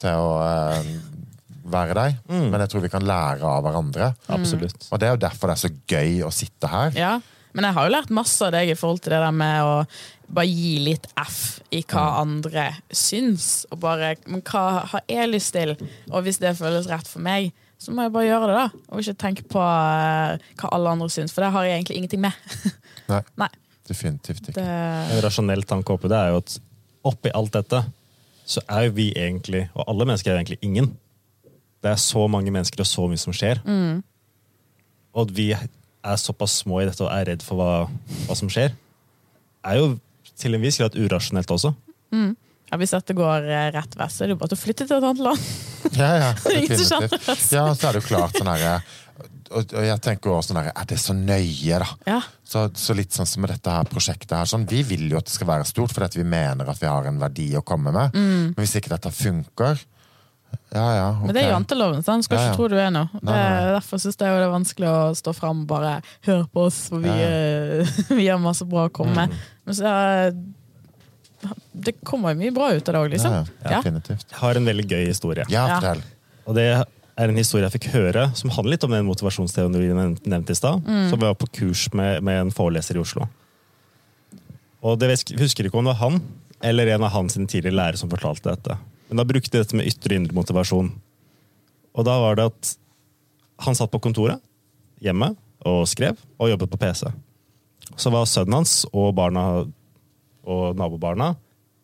til 0.00 0.10
å 0.10 0.40
eh, 0.42 0.82
være 1.64 1.94
deg. 1.98 2.16
Men 2.30 2.58
jeg 2.64 2.72
tror 2.72 2.84
vi 2.84 2.90
kan 2.92 3.06
lære 3.06 3.46
av 3.46 3.62
hverandre. 3.66 4.10
Absolutt. 4.32 4.88
Og 4.90 5.00
det 5.00 5.08
er 5.08 5.14
jo 5.16 5.22
derfor 5.26 5.50
det 5.52 5.56
er 5.58 5.62
så 5.62 5.72
gøy 5.94 6.18
å 6.26 6.32
sitte 6.34 6.70
her. 6.72 6.96
Ja, 6.98 7.12
men 7.52 7.66
jeg 7.68 7.76
har 7.76 7.86
jo 7.86 7.92
lært 7.92 8.12
masse 8.14 8.44
av 8.46 8.54
deg 8.54 8.72
i 8.72 8.76
forhold 8.78 9.02
til 9.04 9.12
det 9.12 9.20
der 9.20 9.34
med 9.36 9.66
å 9.66 9.74
bare 10.32 10.48
gi 10.48 10.76
litt 10.80 11.08
F 11.20 11.60
i 11.74 11.82
hva 11.84 12.04
andre 12.22 12.70
syns. 12.88 13.66
Og 13.72 13.82
bare, 13.82 14.14
men 14.24 14.44
hva 14.48 14.86
har 14.94 15.04
jeg 15.10 15.28
lyst 15.28 15.52
til? 15.56 15.74
Og 16.10 16.24
hvis 16.24 16.40
det 16.40 16.54
føles 16.56 16.88
rett 16.88 17.08
for 17.08 17.24
meg, 17.24 17.50
så 17.82 17.92
må 17.92 18.06
jeg 18.06 18.14
bare 18.14 18.28
gjøre 18.28 18.48
det, 18.48 18.58
da. 18.60 18.84
Og 18.94 19.02
ikke 19.02 19.18
tenke 19.20 19.44
på 19.50 19.60
eh, 19.60 20.44
hva 20.60 20.70
alle 20.76 20.92
andre 20.96 21.10
syns, 21.12 21.34
for 21.34 21.44
det 21.44 21.50
har 21.54 21.66
jeg 21.66 21.80
egentlig 21.80 21.98
ingenting 21.98 22.22
med. 22.22 22.36
Nei, 23.12 23.20
Nei. 23.42 23.50
definitivt 23.90 24.46
ikke. 24.52 24.60
Det, 24.60 24.76
En 25.16 25.24
rasjonell 25.24 25.66
tanke 25.68 25.96
oppi 25.96 26.10
det 26.12 26.20
er 26.20 26.32
jo 26.32 26.40
at 26.44 26.56
oppi 27.10 27.32
alt 27.34 27.56
dette, 27.56 27.82
så 28.46 28.62
er 28.70 28.86
jo 28.86 28.94
vi 28.96 29.08
egentlig, 29.18 29.66
og 29.74 29.84
alle 29.90 30.06
mennesker 30.06 30.32
er 30.32 30.40
egentlig 30.40 30.60
ingen. 30.62 30.92
Det 31.82 31.90
er 31.90 31.98
så 32.00 32.26
mange 32.30 32.52
mennesker 32.54 32.84
og 32.84 32.88
så 32.88 33.08
mye 33.10 33.20
som 33.20 33.34
skjer. 33.34 33.60
Og 35.12 35.26
at 35.26 35.34
vi 35.36 35.50
er 35.52 36.20
såpass 36.20 36.60
små 36.62 36.80
i 36.82 36.86
dette 36.88 37.02
og 37.04 37.10
er 37.14 37.28
redd 37.32 37.42
for 37.46 37.58
hva, 37.58 37.72
hva 38.26 38.38
som 38.38 38.50
skjer, 38.52 38.74
er 39.62 39.78
jo 39.78 39.92
til 40.38 40.56
en 40.56 40.64
viss 40.64 40.80
grad 40.80 40.96
urasjonelt 40.98 41.50
også. 41.54 41.74
ja, 42.12 42.78
hvis 42.80 42.94
dette 42.94 43.14
går 43.14 43.46
eh, 43.46 43.68
rett 43.74 43.94
vest, 43.98 44.16
så 44.16 44.24
er 44.24 44.30
det 44.30 44.36
jo 44.36 44.40
bare 44.40 44.52
til 44.54 44.58
å 44.58 44.62
flytte 44.62 44.86
til 44.88 44.98
et 44.98 45.06
annet 45.10 45.28
land. 45.28 45.46
Ja, 45.92 46.08
ja, 46.16 46.28
definitivt. 46.46 47.50
Ja, 47.52 47.66
så 47.76 47.88
er 47.88 47.96
det 47.96 48.00
jo 48.00 48.06
klart 48.06 48.38
sånn 48.38 48.48
herre 48.48 48.78
og, 49.52 49.72
og 49.76 49.84
jeg 49.84 50.00
tenker 50.00 50.32
også 50.32 50.52
sånn 50.52 50.60
her, 50.62 50.70
Er 50.78 50.86
det 50.88 50.96
så 51.02 51.12
nøye, 51.12 51.80
da? 51.82 51.88
Ja. 52.08 52.20
Så, 52.48 52.62
så 52.78 52.94
litt 52.96 53.12
sånn 53.12 53.28
som 53.28 53.42
med 53.44 53.52
dette 53.52 53.74
her 53.74 53.88
prosjektet 53.90 54.32
her, 54.32 54.48
sånn, 54.48 54.64
Vi 54.70 54.80
vil 54.88 55.04
jo 55.12 55.18
at 55.20 55.28
det 55.28 55.34
skal 55.34 55.50
være 55.50 55.66
stort, 55.68 55.92
fordi 55.92 56.08
at 56.08 56.16
vi 56.16 56.24
mener 56.24 56.70
at 56.72 56.80
vi 56.80 56.88
har 56.88 57.08
en 57.10 57.20
verdi 57.20 57.50
å 57.58 57.64
komme 57.66 57.92
med. 57.92 58.16
Men 58.16 58.56
hvis 58.56 58.76
ikke 58.80 58.94
dette 58.94 59.12
funker 59.12 59.82
Ja, 60.72 60.84
ja, 60.96 61.06
ok. 61.10 61.18
Mm. 61.18 61.26
Men 61.26 61.36
det 61.36 61.42
er 61.42 61.50
janteloven, 61.52 62.02
så 62.04 62.14
han 62.14 62.22
skal 62.24 62.38
Ja, 62.38 62.42
ja. 62.44 62.48
ikke 62.52 62.56
tro 62.60 62.68
du 62.72 62.76
er 62.80 62.90
noe. 62.94 63.08
Det, 63.12 63.22
Nei, 63.28 63.34
nei. 63.36 63.66
derfor 63.74 64.00
syns 64.00 64.16
jeg 64.16 64.24
det 64.38 64.46
er 64.46 64.52
vanskelig 64.52 64.88
å 64.88 65.00
stå 65.18 65.34
fram 65.36 65.60
og 65.64 65.68
bare 65.68 65.92
høre 66.28 66.46
på 66.52 66.64
oss, 66.68 66.78
for 66.88 67.02
vi, 67.04 67.12
Ja, 67.12 67.28
eh, 67.82 67.92
vi 68.20 68.28
har 68.30 68.40
masse 68.40 68.64
bra 68.68 68.86
å 68.88 68.92
komme 68.94 69.14
med. 69.18 69.36
Men 69.68 69.76
så 69.78 69.92
eh, 69.92 70.32
Det 71.74 71.96
kommer 72.06 72.32
jo 72.32 72.40
mye 72.44 72.54
bra 72.54 72.70
ut 72.72 72.88
av 72.88 72.94
det 72.94 73.02
òg, 73.02 73.10
liksom. 73.16 73.32
Ja, 73.36 73.44
ja, 73.66 73.82
Ja. 73.84 74.00
Jeg 74.08 74.40
har 74.40 74.60
en 74.60 74.64
veldig 74.72 74.86
gøy 74.88 75.06
historie. 75.10 75.44
Ja, 75.52 75.66
Ja. 75.82 75.94
Og 76.46 76.56
det 76.56 76.64
er 76.72 77.28
en 77.28 77.36
historie 77.36 77.68
jeg 77.68 77.74
fikk 77.76 77.90
høre 77.92 78.30
som 78.34 78.50
handler 78.50 78.74
litt 78.74 78.84
om 78.84 78.90
den 78.90 79.04
motivasjonsteorien 79.06 79.72
du 79.76 80.30
nevnte 80.30 80.50
i 80.50 80.58
stad. 80.58 80.82
Som 81.10 81.20
var 81.20 81.34
på 81.38 81.46
kurs 81.52 81.84
med, 81.92 82.22
med 82.22 82.40
en 82.46 82.50
foreleser 82.50 82.96
i 82.96 83.02
Oslo. 83.02 83.28
Og 84.82 84.96
det 84.98 85.12
husker 85.38 85.68
ikke 85.68 85.78
om 85.78 85.84
det 85.86 85.92
var 85.94 86.00
han 86.00 86.22
eller 86.62 86.86
en 86.94 87.02
av 87.06 87.10
hans 87.14 87.34
tidligere 87.34 87.74
lærere 87.74 87.98
som 87.98 88.10
fortalte 88.10 88.50
dette. 88.54 88.76
Men 89.12 89.20
da 89.20 89.28
brukte 89.28 89.52
de 89.52 89.60
dette 89.60 89.76
med 89.76 89.84
ytre 89.90 90.16
indre 90.16 90.32
motivasjon. 90.32 90.86
Og 91.92 92.04
da 92.08 92.14
var 92.16 92.38
det 92.38 92.46
at 92.48 92.70
han 93.60 93.76
satt 93.76 93.92
på 93.92 94.00
kontoret 94.00 94.40
hjemme 95.04 95.34
og 95.68 95.82
skrev 95.90 96.16
og 96.40 96.48
jobbet 96.48 96.72
på 96.72 96.78
PC. 96.80 97.10
Så 98.00 98.08
var 98.08 98.24
sønnen 98.24 98.62
hans 98.62 98.86
og 98.88 99.10
barna 99.18 99.44
og 100.48 100.80
nabobarna 100.80 101.34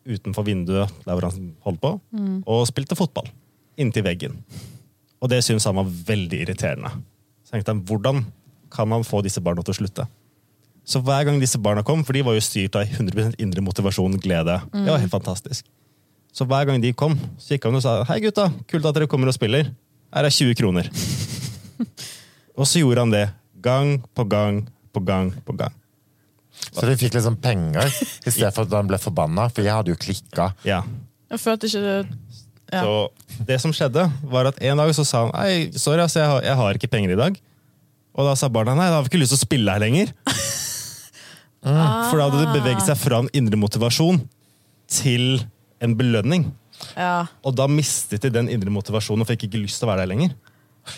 utenfor 0.09 0.47
vinduet 0.47 0.89
der 1.05 1.13
hvor 1.13 1.29
han 1.29 1.51
holdt 1.67 1.83
på, 1.83 1.91
og 2.49 2.65
spilte 2.65 2.97
fotball. 2.97 3.29
Inntil 3.77 4.07
veggen. 4.09 4.39
Og 5.21 5.29
det 5.29 5.43
syntes 5.45 5.69
han 5.69 5.77
var 5.77 5.85
veldig 5.85 6.41
irriterende. 6.47 6.95
Så 7.45 7.53
tenkte 7.53 7.75
han, 7.75 7.85
hvordan 7.85 8.25
kan 8.73 8.89
man 8.89 9.05
få 9.05 9.21
disse 9.21 9.43
barna 9.45 9.61
til 9.61 9.77
å 9.77 9.81
slutte? 9.83 10.09
Så 10.81 11.03
hver 11.05 11.27
gang 11.29 11.37
disse 11.37 11.61
barna 11.61 11.85
kom, 11.85 12.01
for 12.01 12.17
de 12.17 12.25
var 12.25 12.33
jo 12.33 12.41
styrt 12.41 12.79
av 12.79 12.89
100% 12.89 13.37
indre 13.37 13.61
motivasjon, 13.61 14.17
glede. 14.17 14.57
Det 14.73 14.89
var 14.89 15.03
helt 15.03 15.13
fantastisk. 15.13 15.69
Så 16.35 16.45
hver 16.47 16.67
gang 16.69 16.81
de 16.81 16.93
kom, 16.93 17.15
så 17.41 17.55
gikk 17.55 17.67
han 17.67 17.77
og 17.79 17.83
sa 17.83 17.99
hei 18.09 18.19
gutta, 18.23 18.49
kult 18.69 18.85
at 18.85 18.97
dere 18.97 19.09
kommer 19.09 19.31
og 19.31 19.35
spiller. 19.35 19.71
Her 20.13 20.27
er 20.27 20.33
20 20.33 20.57
kroner. 20.59 20.89
og 22.59 22.69
så 22.69 22.81
gjorde 22.81 23.05
han 23.05 23.13
det 23.13 23.25
gang 23.63 23.97
på 24.15 24.25
gang 24.29 24.63
på 24.93 25.03
gang 25.05 25.33
på 25.45 25.55
gang. 25.57 25.75
Så 26.69 26.85
de 26.85 26.95
fikk 26.99 27.15
liksom 27.15 27.37
penger 27.39 27.87
i 27.87 28.31
stedet 28.31 28.51
for 28.55 28.65
at 28.67 28.73
han 28.75 28.89
ble 28.89 28.99
forbanna, 29.01 29.47
for 29.53 29.65
jeg 29.65 29.73
hadde 29.73 29.93
jo 29.93 29.99
klikka. 29.99 30.51
Ja. 30.67 30.83
Jeg 31.29 31.41
følte 31.41 31.69
ikke 31.69 31.83
det 31.85 31.97
ja. 32.69 32.83
Så 32.85 33.43
det 33.47 33.57
som 33.63 33.71
skjedde, 33.73 34.03
var 34.29 34.49
at 34.51 34.59
en 34.61 34.77
dag 34.77 34.91
så 34.93 35.05
sa 35.07 35.23
han 35.25 35.31
Nei, 35.33 35.71
sorry, 35.73 36.03
altså, 36.03 36.21
jeg 36.21 36.29
har, 36.29 36.41
jeg 36.45 36.57
har 36.59 36.77
ikke 36.77 36.91
penger 36.91 37.15
i 37.15 37.17
dag. 37.19 37.37
Og 38.13 38.27
da 38.27 38.35
sa 38.37 38.49
barna 38.51 38.75
nei, 38.77 38.89
da 38.91 38.99
har 38.99 39.05
vi 39.05 39.09
ikke 39.09 39.21
lyst 39.21 39.33
til 39.33 39.39
å 39.39 39.47
spille 39.47 39.73
her 39.73 39.81
lenger. 39.81 40.11
For 41.63 42.15
da 42.15 42.27
hadde 42.27 42.43
det 42.43 42.53
beveget 42.55 42.85
seg 42.85 42.99
fra 42.99 43.23
en 43.23 43.31
indre 43.35 43.57
motivasjon 43.59 44.21
til 44.89 45.41
en 45.81 45.95
belønning. 45.99 46.51
ja. 46.95 47.25
Og 47.43 47.55
da 47.55 47.67
mistet 47.67 48.21
de 48.21 48.29
den 48.29 48.49
indre 48.49 48.71
motivasjonen 48.71 49.21
og 49.25 49.27
fikk 49.31 49.47
ikke 49.49 49.61
lyst 49.63 49.79
til 49.81 49.87
å 49.87 49.91
være 49.93 50.05
der 50.05 50.11
lenger. 50.13 50.35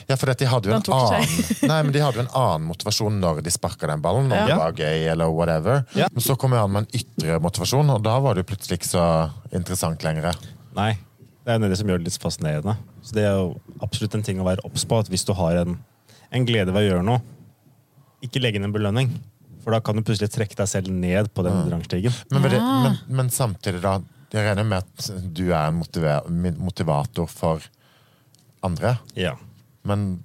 Ja, 0.07 0.15
for 0.15 0.29
de 0.31 0.45
hadde 0.47 0.69
jo 0.69 0.75
en 0.77 0.85
annen 0.93 1.67
Nei, 1.67 1.77
men 1.83 1.91
de 1.91 1.99
hadde 1.99 2.21
jo 2.21 2.23
en 2.23 2.35
annen 2.37 2.67
motivasjon 2.69 3.17
når 3.19 3.41
de 3.43 3.51
sparka 3.51 3.87
den 3.89 3.99
ballen. 4.03 4.29
Når 4.29 4.37
Ja. 4.37 4.45
det 4.47 4.57
var 4.61 4.71
gøy 4.77 5.07
eller 5.11 5.31
whatever. 5.33 5.81
Ja. 5.97 6.07
Men 6.13 6.21
så 6.23 6.37
kom 6.39 6.53
jo 6.55 6.61
han 6.61 6.71
med 6.71 6.85
en 6.85 6.99
ytre 7.01 7.39
motivasjon, 7.43 7.89
og 7.89 8.03
da 8.05 8.13
var 8.23 8.35
det 8.37 8.45
jo 8.45 8.49
plutselig 8.53 8.77
ikke 8.79 8.91
så 8.93 9.05
interessant 9.51 10.05
lenger. 10.05 10.37
Nei, 10.77 10.93
det 11.43 11.57
er 11.57 11.59
det 11.67 11.77
som 11.81 11.89
gjør 11.91 11.97
det 11.99 12.07
litt 12.07 12.21
fascinerende. 12.23 12.77
Så 13.03 13.17
det 13.17 13.25
er 13.25 13.35
jo 13.41 13.59
absolutt 13.81 14.15
en 14.15 14.23
ting 14.23 14.39
å 14.39 14.45
være 14.47 14.63
obs 14.69 14.85
på. 14.85 14.99
At 15.01 15.09
hvis 15.11 15.25
du 15.27 15.33
har 15.33 15.59
en, 15.65 15.75
en 16.31 16.45
glede 16.47 16.71
ved 16.71 16.85
å 16.85 16.89
gjøre 16.93 17.03
noe, 17.09 17.19
ikke 18.23 18.39
legge 18.39 18.61
inn 18.61 18.69
en 18.69 18.73
belønning. 18.75 19.11
For 19.65 19.73
da 19.75 19.81
kan 19.83 19.97
du 19.97 20.05
plutselig 20.05 20.31
trekke 20.33 20.55
deg 20.55 20.69
selv 20.69 20.87
ned 20.93 21.33
på 21.35 21.43
den 21.43 21.67
rangstigen. 21.73 22.13
Men, 22.31 22.45
Ah. 22.61 22.83
men, 22.85 22.97
men 23.09 23.29
samtidig, 23.33 23.81
da. 23.81 23.97
Jeg 24.31 24.45
regner 24.47 24.63
med 24.67 24.83
at 24.85 25.07
du 25.35 25.49
er 25.51 25.67
en 25.67 26.57
motivator 26.61 27.27
for 27.27 27.65
andre. 28.63 28.95
Ja. 29.17 29.33
Men 29.83 30.23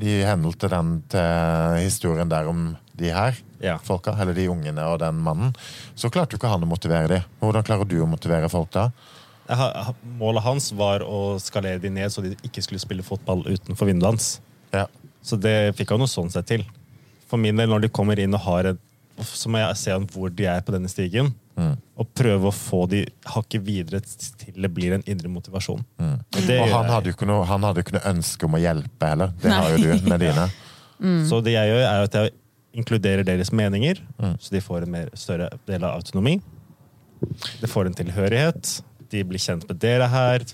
i 0.00 0.20
henhold 0.24 0.58
til 0.60 0.72
den 0.72 0.94
til 1.12 1.76
historien 1.82 2.28
der 2.32 2.48
om 2.48 2.76
de 2.96 3.10
her 3.12 3.36
Ja. 3.60 3.78
folka, 3.80 4.12
eller 4.20 4.34
de 4.36 4.48
ungene 4.52 4.84
og 4.84 4.98
den 5.00 5.16
mannen, 5.24 5.54
så 5.96 6.10
klarte 6.12 6.32
jo 6.36 6.38
ikke 6.40 6.48
han 6.52 6.64
å 6.64 6.68
motivere 6.68 7.08
de. 7.08 7.20
Hvordan 7.40 7.64
klarer 7.64 7.88
du 7.88 7.96
å 8.02 8.08
motivere 8.08 8.48
folk 8.52 8.70
da? 8.72 8.90
Målet 10.18 10.42
hans 10.42 10.72
var 10.76 11.00
å 11.06 11.38
skalere 11.40 11.80
de 11.80 11.90
ned 11.90 12.10
så 12.12 12.22
de 12.24 12.34
ikke 12.44 12.62
skulle 12.64 12.82
spille 12.82 13.04
fotball 13.06 13.44
utenfor 13.46 13.86
vinduet 13.88 14.10
hans. 14.10 14.40
Ja. 14.74 14.86
Så 15.22 15.38
det 15.40 15.74
fikk 15.78 15.90
han 15.94 16.00
jo 16.04 16.06
sånn 16.10 16.30
sett 16.32 16.46
til. 16.50 16.64
For 17.26 17.38
min 17.40 17.56
del, 17.56 17.68
når 17.70 17.86
de 17.86 17.88
kommer 17.94 18.18
inn 18.22 18.34
og 18.34 18.40
har 18.46 18.72
et 18.72 18.82
så 19.24 19.48
må 19.48 19.60
jeg 19.62 19.76
se 19.80 19.94
hvor 20.12 20.32
de 20.34 20.46
er 20.50 20.62
på 20.66 20.74
denne 20.74 20.90
stigen, 20.92 21.32
og 21.96 22.08
prøve 22.12 22.50
å 22.50 22.52
få 22.52 22.82
de 22.90 23.04
hakket 23.32 23.62
videre 23.64 24.02
til 24.04 24.58
det 24.60 24.70
blir 24.76 24.92
en 24.92 25.04
indre 25.08 25.30
motivasjon. 25.32 25.80
Og 25.80 26.40
det 26.44 26.58
Og 26.60 26.68
han 26.74 26.90
hadde 26.92 27.08
jo 27.08 27.16
ikke 27.16 27.28
noe, 27.28 27.46
han 27.48 27.64
hadde 27.64 27.80
jo 27.80 27.86
ikke 27.86 27.96
noe 27.96 28.10
ønske 28.12 28.44
om 28.48 28.58
å 28.58 28.60
hjelpe 28.60 29.08
heller. 29.08 29.32
Det 29.40 29.48
Nei. 29.48 29.60
har 29.62 29.72
jo 29.72 29.78
du 29.80 30.10
med 30.10 30.20
dine. 30.20 30.48
Så 31.28 31.40
det 31.44 31.52
jeg 31.56 31.72
gjør, 31.72 31.82
er 31.86 32.04
at 32.06 32.18
jeg 32.18 32.34
inkluderer 32.76 33.24
deres 33.24 33.52
meninger, 33.56 34.02
så 34.40 34.52
de 34.52 34.60
får 34.60 34.84
en 34.84 34.92
mer 34.92 35.08
større 35.16 35.48
del 35.68 35.84
av 35.84 35.96
autonomi. 35.96 36.38
De 37.60 37.68
får 37.68 37.88
en 37.88 37.96
tilhørighet. 37.96 38.72
De 39.12 39.22
blir 39.24 39.40
kjent 39.40 39.64
med 39.68 39.80
dere 39.80 40.08
her, 40.12 40.44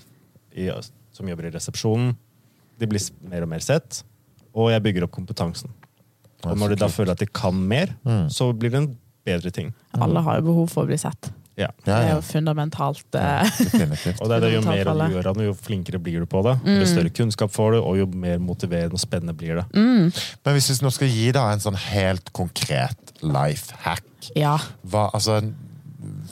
i, 0.55 0.69
som 1.15 1.27
jobber 1.27 1.49
i 1.49 1.53
resepsjonen. 1.55 2.13
De 2.79 2.87
blir 2.89 3.03
mer 3.27 3.43
og 3.43 3.51
mer 3.51 3.63
sett. 3.63 4.03
Og 4.53 4.71
jeg 4.71 4.83
bygger 4.85 5.07
opp 5.07 5.15
kompetansen. 5.15 5.71
Og 6.45 6.57
når 6.59 6.73
de 6.75 6.81
da 6.83 6.87
føler 6.91 7.11
at 7.15 7.19
de 7.23 7.27
kan 7.31 7.55
mer, 7.55 7.93
så 8.29 8.49
blir 8.53 8.73
det 8.73 8.81
en 8.83 8.91
bedre 9.25 9.51
ting. 9.55 9.71
Alle 9.95 10.19
har 10.25 10.41
jo 10.41 10.49
behov 10.51 10.69
for 10.73 10.83
å 10.83 10.89
bli 10.89 10.97
sett. 10.99 11.31
Ja. 11.55 11.67
Ja, 11.85 11.99
Det 11.99 12.09
er 12.09 12.15
jo 12.15 12.21
fundamentalt. 12.25 13.03
eh, 13.13 13.43
definitivt. 13.59 14.17
Og 14.21 14.29
det 14.29 14.37
er 14.39 14.41
det, 14.41 14.53
jo 14.55 14.61
mer 14.65 14.83
du 14.89 15.03
gjør 15.13 15.27
av 15.29 15.37
det, 15.37 15.45
jo 15.45 15.53
flinkere 15.53 15.99
blir 16.01 16.23
du 16.23 16.25
på 16.25 16.41
det. 16.47 16.55
Jo 16.65 16.87
større 16.89 17.11
kunnskap 17.13 17.53
får 17.53 17.75
du, 17.75 17.77
og 17.85 17.97
jo 17.99 18.07
mer 18.09 18.39
motiverende 18.41 18.97
og 18.97 19.03
spennende 19.03 19.35
blir 19.37 19.61
det. 19.61 19.65
Men 19.77 20.57
hvis 20.57 20.71
vi 20.73 20.79
nå 20.81 20.91
skal 20.95 21.11
gi 21.13 21.27
da 21.35 21.45
en 21.53 21.61
sånn 21.61 21.77
helt 21.91 22.33
konkret 22.33 23.13
life 23.21 23.71
hack 23.85 24.31
Ja. 24.35 24.57
hva, 24.87 25.09
altså, 25.13 25.37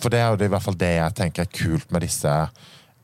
For 0.01 0.09
det 0.09 0.19
er 0.19 0.29
jo 0.33 0.37
det, 0.41 0.45
i 0.49 0.51
hvert 0.55 0.63
fall 0.65 0.79
det 0.81 0.89
jeg 0.97 1.13
tenker 1.21 1.45
er 1.45 1.51
kult 1.53 1.91
med 1.93 2.01
disse 2.01 2.33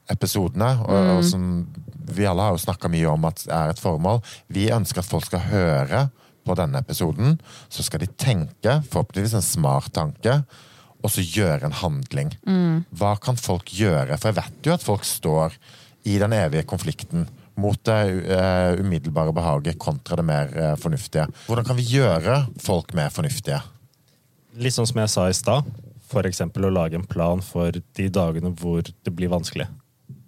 episodene. 0.10 0.74
Og, 0.88 1.18
og 1.18 1.24
som 1.28 1.68
vi 2.08 2.26
alle 2.28 2.42
har 2.48 2.56
jo 2.56 2.62
snakka 2.66 2.90
mye 2.92 3.08
om 3.12 3.26
at 3.30 3.44
er 3.52 3.74
et 3.74 3.82
formål. 3.82 4.22
Vi 4.54 4.70
ønsker 4.74 5.04
at 5.04 5.10
folk 5.10 5.28
skal 5.28 5.44
høre 5.52 6.08
på 6.48 6.56
denne 6.58 6.82
episoden. 6.84 7.38
Så 7.70 7.86
skal 7.86 8.04
de 8.04 8.10
tenke, 8.16 8.80
forhåpentligvis 8.88 9.36
en 9.38 9.46
smart 9.46 9.92
tanke, 9.96 10.40
og 11.04 11.12
så 11.14 11.22
gjøre 11.22 11.68
en 11.68 11.76
handling. 11.84 12.32
Hva 12.98 13.14
kan 13.22 13.38
folk 13.40 13.70
gjøre? 13.76 14.18
For 14.18 14.32
jeg 14.32 14.40
vet 14.40 14.70
jo 14.70 14.74
at 14.76 14.86
folk 14.86 15.06
står 15.08 15.58
i 16.08 16.16
den 16.22 16.34
evige 16.36 16.66
konflikten 16.68 17.28
mot 17.58 17.80
det 17.90 17.98
eh, 18.30 18.78
umiddelbare 18.78 19.34
behaget 19.34 19.80
kontra 19.82 20.20
det 20.20 20.26
mer 20.28 20.52
eh, 20.54 20.76
fornuftige. 20.78 21.26
Hvordan 21.48 21.66
kan 21.66 21.78
vi 21.80 21.88
gjøre 21.90 22.36
folk 22.62 22.94
mer 22.98 23.10
fornuftige? 23.14 23.60
Litt 24.62 24.76
sånn 24.76 24.90
som 24.90 25.02
jeg 25.02 25.14
sa 25.14 25.26
i 25.30 25.38
stad. 25.38 25.66
F.eks. 26.08 26.44
å 26.46 26.70
lage 26.72 26.96
en 26.98 27.08
plan 27.10 27.42
for 27.44 27.74
de 27.74 28.06
dagene 28.14 28.54
hvor 28.62 28.86
det 28.86 29.14
blir 29.14 29.32
vanskelig. 29.34 29.68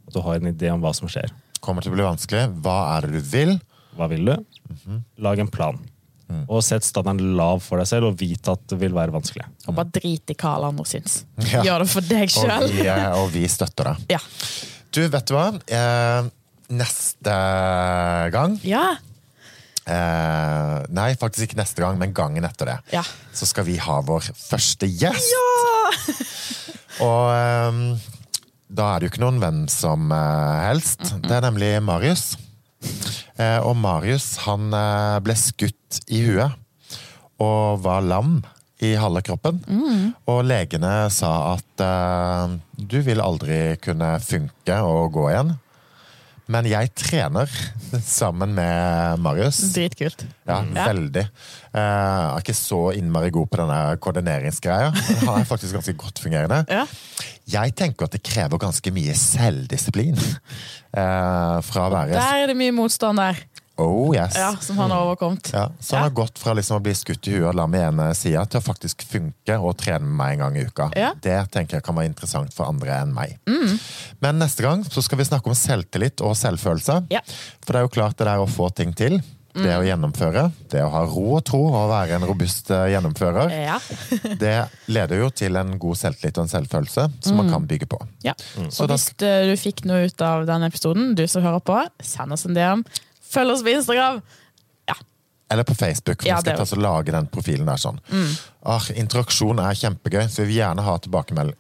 At 0.10 0.18
du 0.18 0.20
har 0.26 0.42
en 0.42 0.50
idé 0.50 0.74
om 0.74 0.82
hva 0.84 0.92
som 0.98 1.10
skjer. 1.12 1.30
kommer 1.62 1.86
til 1.86 1.94
å 1.94 1.98
bli 1.98 2.08
vanskelig. 2.08 2.48
Hva 2.66 2.80
er 2.98 3.08
det 3.08 3.22
du 3.22 3.30
vil? 3.30 3.56
Hva 3.98 4.10
vil 4.12 4.26
du? 4.26 4.36
Lag 5.22 5.40
en 5.40 5.52
plan. 5.54 5.78
Og 6.30 6.60
sett 6.62 6.86
standarden 6.86 7.32
lav 7.38 7.64
for 7.66 7.82
deg 7.82 7.88
selv, 7.90 8.12
og 8.12 8.20
vite 8.20 8.54
at 8.54 8.62
det 8.70 8.78
vil 8.82 8.94
være 8.94 9.14
vanskelig. 9.16 9.48
Og 9.66 9.74
bare 9.78 9.90
drit 9.96 10.30
i 10.30 10.36
hva 10.38 10.52
alle 10.60 10.70
andre 10.76 10.86
syns. 10.86 11.24
Ja. 11.50 11.64
Gjør 11.66 11.86
det 11.86 11.90
for 11.90 12.06
deg 12.06 12.34
sjøl. 12.34 12.66
Og, 12.68 12.82
eh, 12.86 13.06
og 13.18 13.32
vi 13.34 13.46
støtter 13.50 13.90
det. 13.90 14.18
Ja. 14.18 14.20
Du, 14.94 15.02
vet 15.10 15.26
du 15.30 15.34
hva? 15.34 15.48
Eh, 15.66 16.30
neste 16.70 17.34
gang 18.34 18.60
ja. 18.62 18.84
eh, 19.90 20.76
Nei, 20.94 21.08
faktisk 21.18 21.48
ikke 21.48 21.58
neste 21.62 21.82
gang, 21.82 21.98
men 22.02 22.14
gangen 22.14 22.46
etter 22.46 22.74
det. 22.74 22.78
Ja. 22.94 23.04
Så 23.34 23.50
skal 23.50 23.66
vi 23.70 23.80
ha 23.82 24.00
vår 24.06 24.30
første 24.38 24.90
gjest. 24.90 25.34
Og 27.06 27.26
eh, 27.34 27.82
da 28.70 28.92
er 28.94 29.00
det 29.02 29.08
jo 29.10 29.14
ikke 29.16 29.24
noen 29.24 29.42
hvem 29.42 29.64
som 29.72 30.12
eh, 30.14 30.60
helst. 30.68 31.16
Det 31.26 31.34
er 31.40 31.46
nemlig 31.48 31.72
Marius. 31.86 32.36
Eh, 33.40 33.60
og 33.64 33.76
Marius 33.80 34.34
han 34.46 34.72
eh, 34.76 35.20
ble 35.24 35.36
skutt 35.40 36.02
i 36.12 36.24
huet 36.28 36.56
og 37.40 37.80
var 37.86 38.04
lam 38.04 38.40
i 38.84 38.94
halve 39.00 39.24
kroppen. 39.28 39.62
Og 40.32 40.44
legene 40.48 40.94
sa 41.12 41.32
at 41.54 41.84
eh, 41.84 42.58
du 42.76 43.00
vil 43.06 43.24
aldri 43.24 43.78
kunne 43.84 44.18
funke 44.24 44.80
og 44.88 45.16
gå 45.16 45.30
igjen. 45.32 45.56
Men 46.50 46.66
jeg 46.66 46.90
trener 46.98 47.50
sammen 48.02 48.56
med 48.58 49.20
Marius. 49.22 49.60
Dritkult. 49.76 50.24
Ja, 50.50 50.64
Ja. 50.74 50.88
veldig. 50.90 51.24
Eh, 51.74 51.80
Jeg 51.80 52.34
er 52.34 52.42
ikke 52.42 52.56
så 52.58 52.80
innmari 52.98 53.30
god 53.30 53.48
på 53.52 53.60
denne 53.62 53.98
koordineringsgreia. 54.02 54.90
Han 55.26 55.42
er 55.42 55.46
faktisk 55.46 55.74
ganske 55.78 55.94
godt 55.98 56.20
fungerende. 56.24 56.64
Ja. 56.80 56.86
Jeg 57.50 57.74
tenker 57.76 58.06
at 58.06 58.12
det 58.14 58.22
krever 58.24 58.60
ganske 58.62 58.92
mye 58.94 59.14
selvdisiplin. 59.18 60.18
eh, 60.18 61.62
fra 61.66 61.86
å 61.88 61.94
være 61.94 62.14
Der 62.18 62.44
er 62.44 62.48
det 62.52 62.58
mye 62.58 62.74
motstand 62.74 63.18
der, 63.18 63.38
Oh, 63.80 64.14
yes. 64.16 64.36
ja, 64.36 64.52
som 64.62 64.78
han 64.78 64.92
har 64.92 65.06
overkommet. 65.08 65.50
Ja, 65.54 65.70
så 65.80 65.96
han 65.96 66.04
Ja. 66.04 66.10
har 66.10 66.16
gått 66.20 66.38
fra 66.42 66.54
liksom 66.54 66.78
å 66.80 66.84
bli 66.84 66.94
skutt 67.00 67.28
i 67.28 67.38
huet 67.38 67.48
og 67.50 67.56
lam 67.56 67.74
i 67.76 67.80
ene 67.88 68.10
sida 68.16 68.46
til 68.46 68.60
å 68.60 68.64
faktisk 68.66 69.06
funke 69.08 69.56
og 69.60 69.78
trene 69.80 70.04
med 70.04 70.18
meg 70.20 70.34
en 70.34 70.40
gang 70.46 70.58
i 70.58 70.66
uka. 70.68 70.90
Ja. 71.00 71.14
Det 71.22 71.40
tenker 71.52 71.78
jeg 71.80 71.84
kan 71.88 71.96
være 71.96 72.12
interessant 72.12 72.54
for 72.54 72.68
andre 72.68 73.00
enn 73.02 73.14
meg. 73.16 73.38
Mm. 73.48 73.80
Men 74.22 74.40
neste 74.40 74.62
gang 74.68 74.84
så 74.84 75.02
skal 75.02 75.18
vi 75.18 75.24
snakke 75.32 75.48
om 75.48 75.56
selvtillit 75.56 76.22
og 76.22 76.36
selvfølelse. 76.36 77.06
Ja. 77.10 77.22
For 77.66 77.74
det 77.74 77.80
er 77.82 77.88
jo 77.88 77.96
klart 78.02 78.18
det 78.18 78.28
der 78.28 78.38
å 78.44 78.48
få 78.50 78.70
ting 78.76 78.94
til, 78.94 79.22
det 79.50 79.66
Mm. 79.66 79.80
å 79.82 79.86
gjennomføre, 79.88 80.52
det 80.70 80.82
å 80.86 80.92
ha 80.94 81.00
ro 81.10 81.36
og 81.36 81.44
tro 81.44 81.58
og 81.74 81.90
være 81.90 82.16
en 82.20 82.24
robust 82.30 82.70
eh, 82.72 82.92
gjennomfører, 82.94 83.50
Ja. 83.50 83.80
det 84.40 84.70
leder 84.88 85.18
jo 85.24 85.30
til 85.32 85.56
en 85.58 85.74
god 85.82 85.98
selvtillit 85.98 86.38
og 86.38 86.44
en 86.46 86.52
selvfølelse 86.54 87.08
som 87.26 87.36
man 87.36 87.50
kan 87.50 87.66
bygge 87.68 87.88
på. 87.90 87.98
ja. 88.24 88.34
Så 88.70 88.84
Og 88.86 88.90
hvis 88.94 89.10
eh, 89.26 89.48
du 89.50 89.56
fikk 89.58 89.84
noe 89.90 90.06
ut 90.06 90.22
av 90.22 90.46
denne 90.46 90.70
episoden, 90.70 91.16
du 91.16 91.26
som 91.28 91.42
hører 91.44 91.60
på, 91.66 91.80
send 92.00 92.32
oss 92.32 92.46
en 92.46 92.54
DM. 92.54 92.86
Følg 93.30 93.54
oss 93.54 93.64
på 93.66 93.70
Instagram. 93.74 94.22
Ja. 94.90 94.96
Eller 95.54 95.64
på 95.68 95.76
Facebook, 95.78 96.22
for 96.22 96.30
Ja, 96.30 96.40
skal 96.42 96.62
og 96.66 96.84
lage 96.84 97.14
den 97.16 97.28
profilen 97.32 97.70
der 97.70 97.78
sånn. 97.82 98.00
Ah, 98.64 98.84
interaksjon 98.96 99.60
er 99.64 99.78
kjempegøy, 99.78 100.26
så 100.30 100.42
vi 100.44 100.48
vil 100.54 100.62
gjerne 100.64 100.86
ha 100.86 100.98
tilbakemelding. 101.04 101.58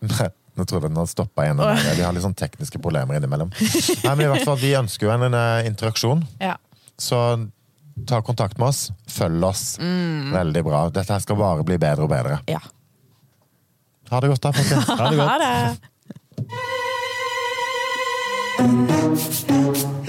Nå 0.00 0.64
tror 0.66 0.80
jeg 0.80 0.90
den 0.90 0.98
har 0.98 1.06
stoppa 1.08 1.44
igjen. 1.46 1.60
vi. 1.60 1.96
De 1.96 2.02
har 2.04 2.12
litt 2.16 2.24
sånn 2.24 2.36
tekniske 2.36 2.80
problemer 2.82 3.16
innimellom. 3.20 3.50
Nei, 3.60 4.14
men 4.14 4.24
i 4.26 4.30
hvert 4.32 4.44
fall, 4.48 4.58
Vi 4.60 4.74
ønsker 4.76 5.06
jo 5.06 5.12
en, 5.14 5.22
en 5.30 5.36
eh, 5.38 5.68
interaksjon, 5.70 6.20
ja. 6.40 6.56
så 7.00 7.20
ta 8.08 8.20
kontakt 8.24 8.58
med 8.58 8.68
oss. 8.68 8.90
Følg 9.08 9.44
oss. 9.44 9.78
Veldig 9.80 10.62
bra. 10.66 10.88
Dette 10.92 11.12
her 11.14 11.20
skal 11.24 11.36
bare 11.40 11.64
bli 11.68 11.78
bedre 11.80 12.02
og 12.08 12.10
bedre. 12.12 12.40
Ja. 12.50 12.60
Ha 14.10 14.20
det 14.20 14.28
godt, 14.32 14.42
da, 14.42 14.50
folkens. 14.56 14.86
Ha 14.88 15.04
det 15.06 15.16
godt. 15.20 15.30
Ha 15.30 15.36
det. 15.44 15.54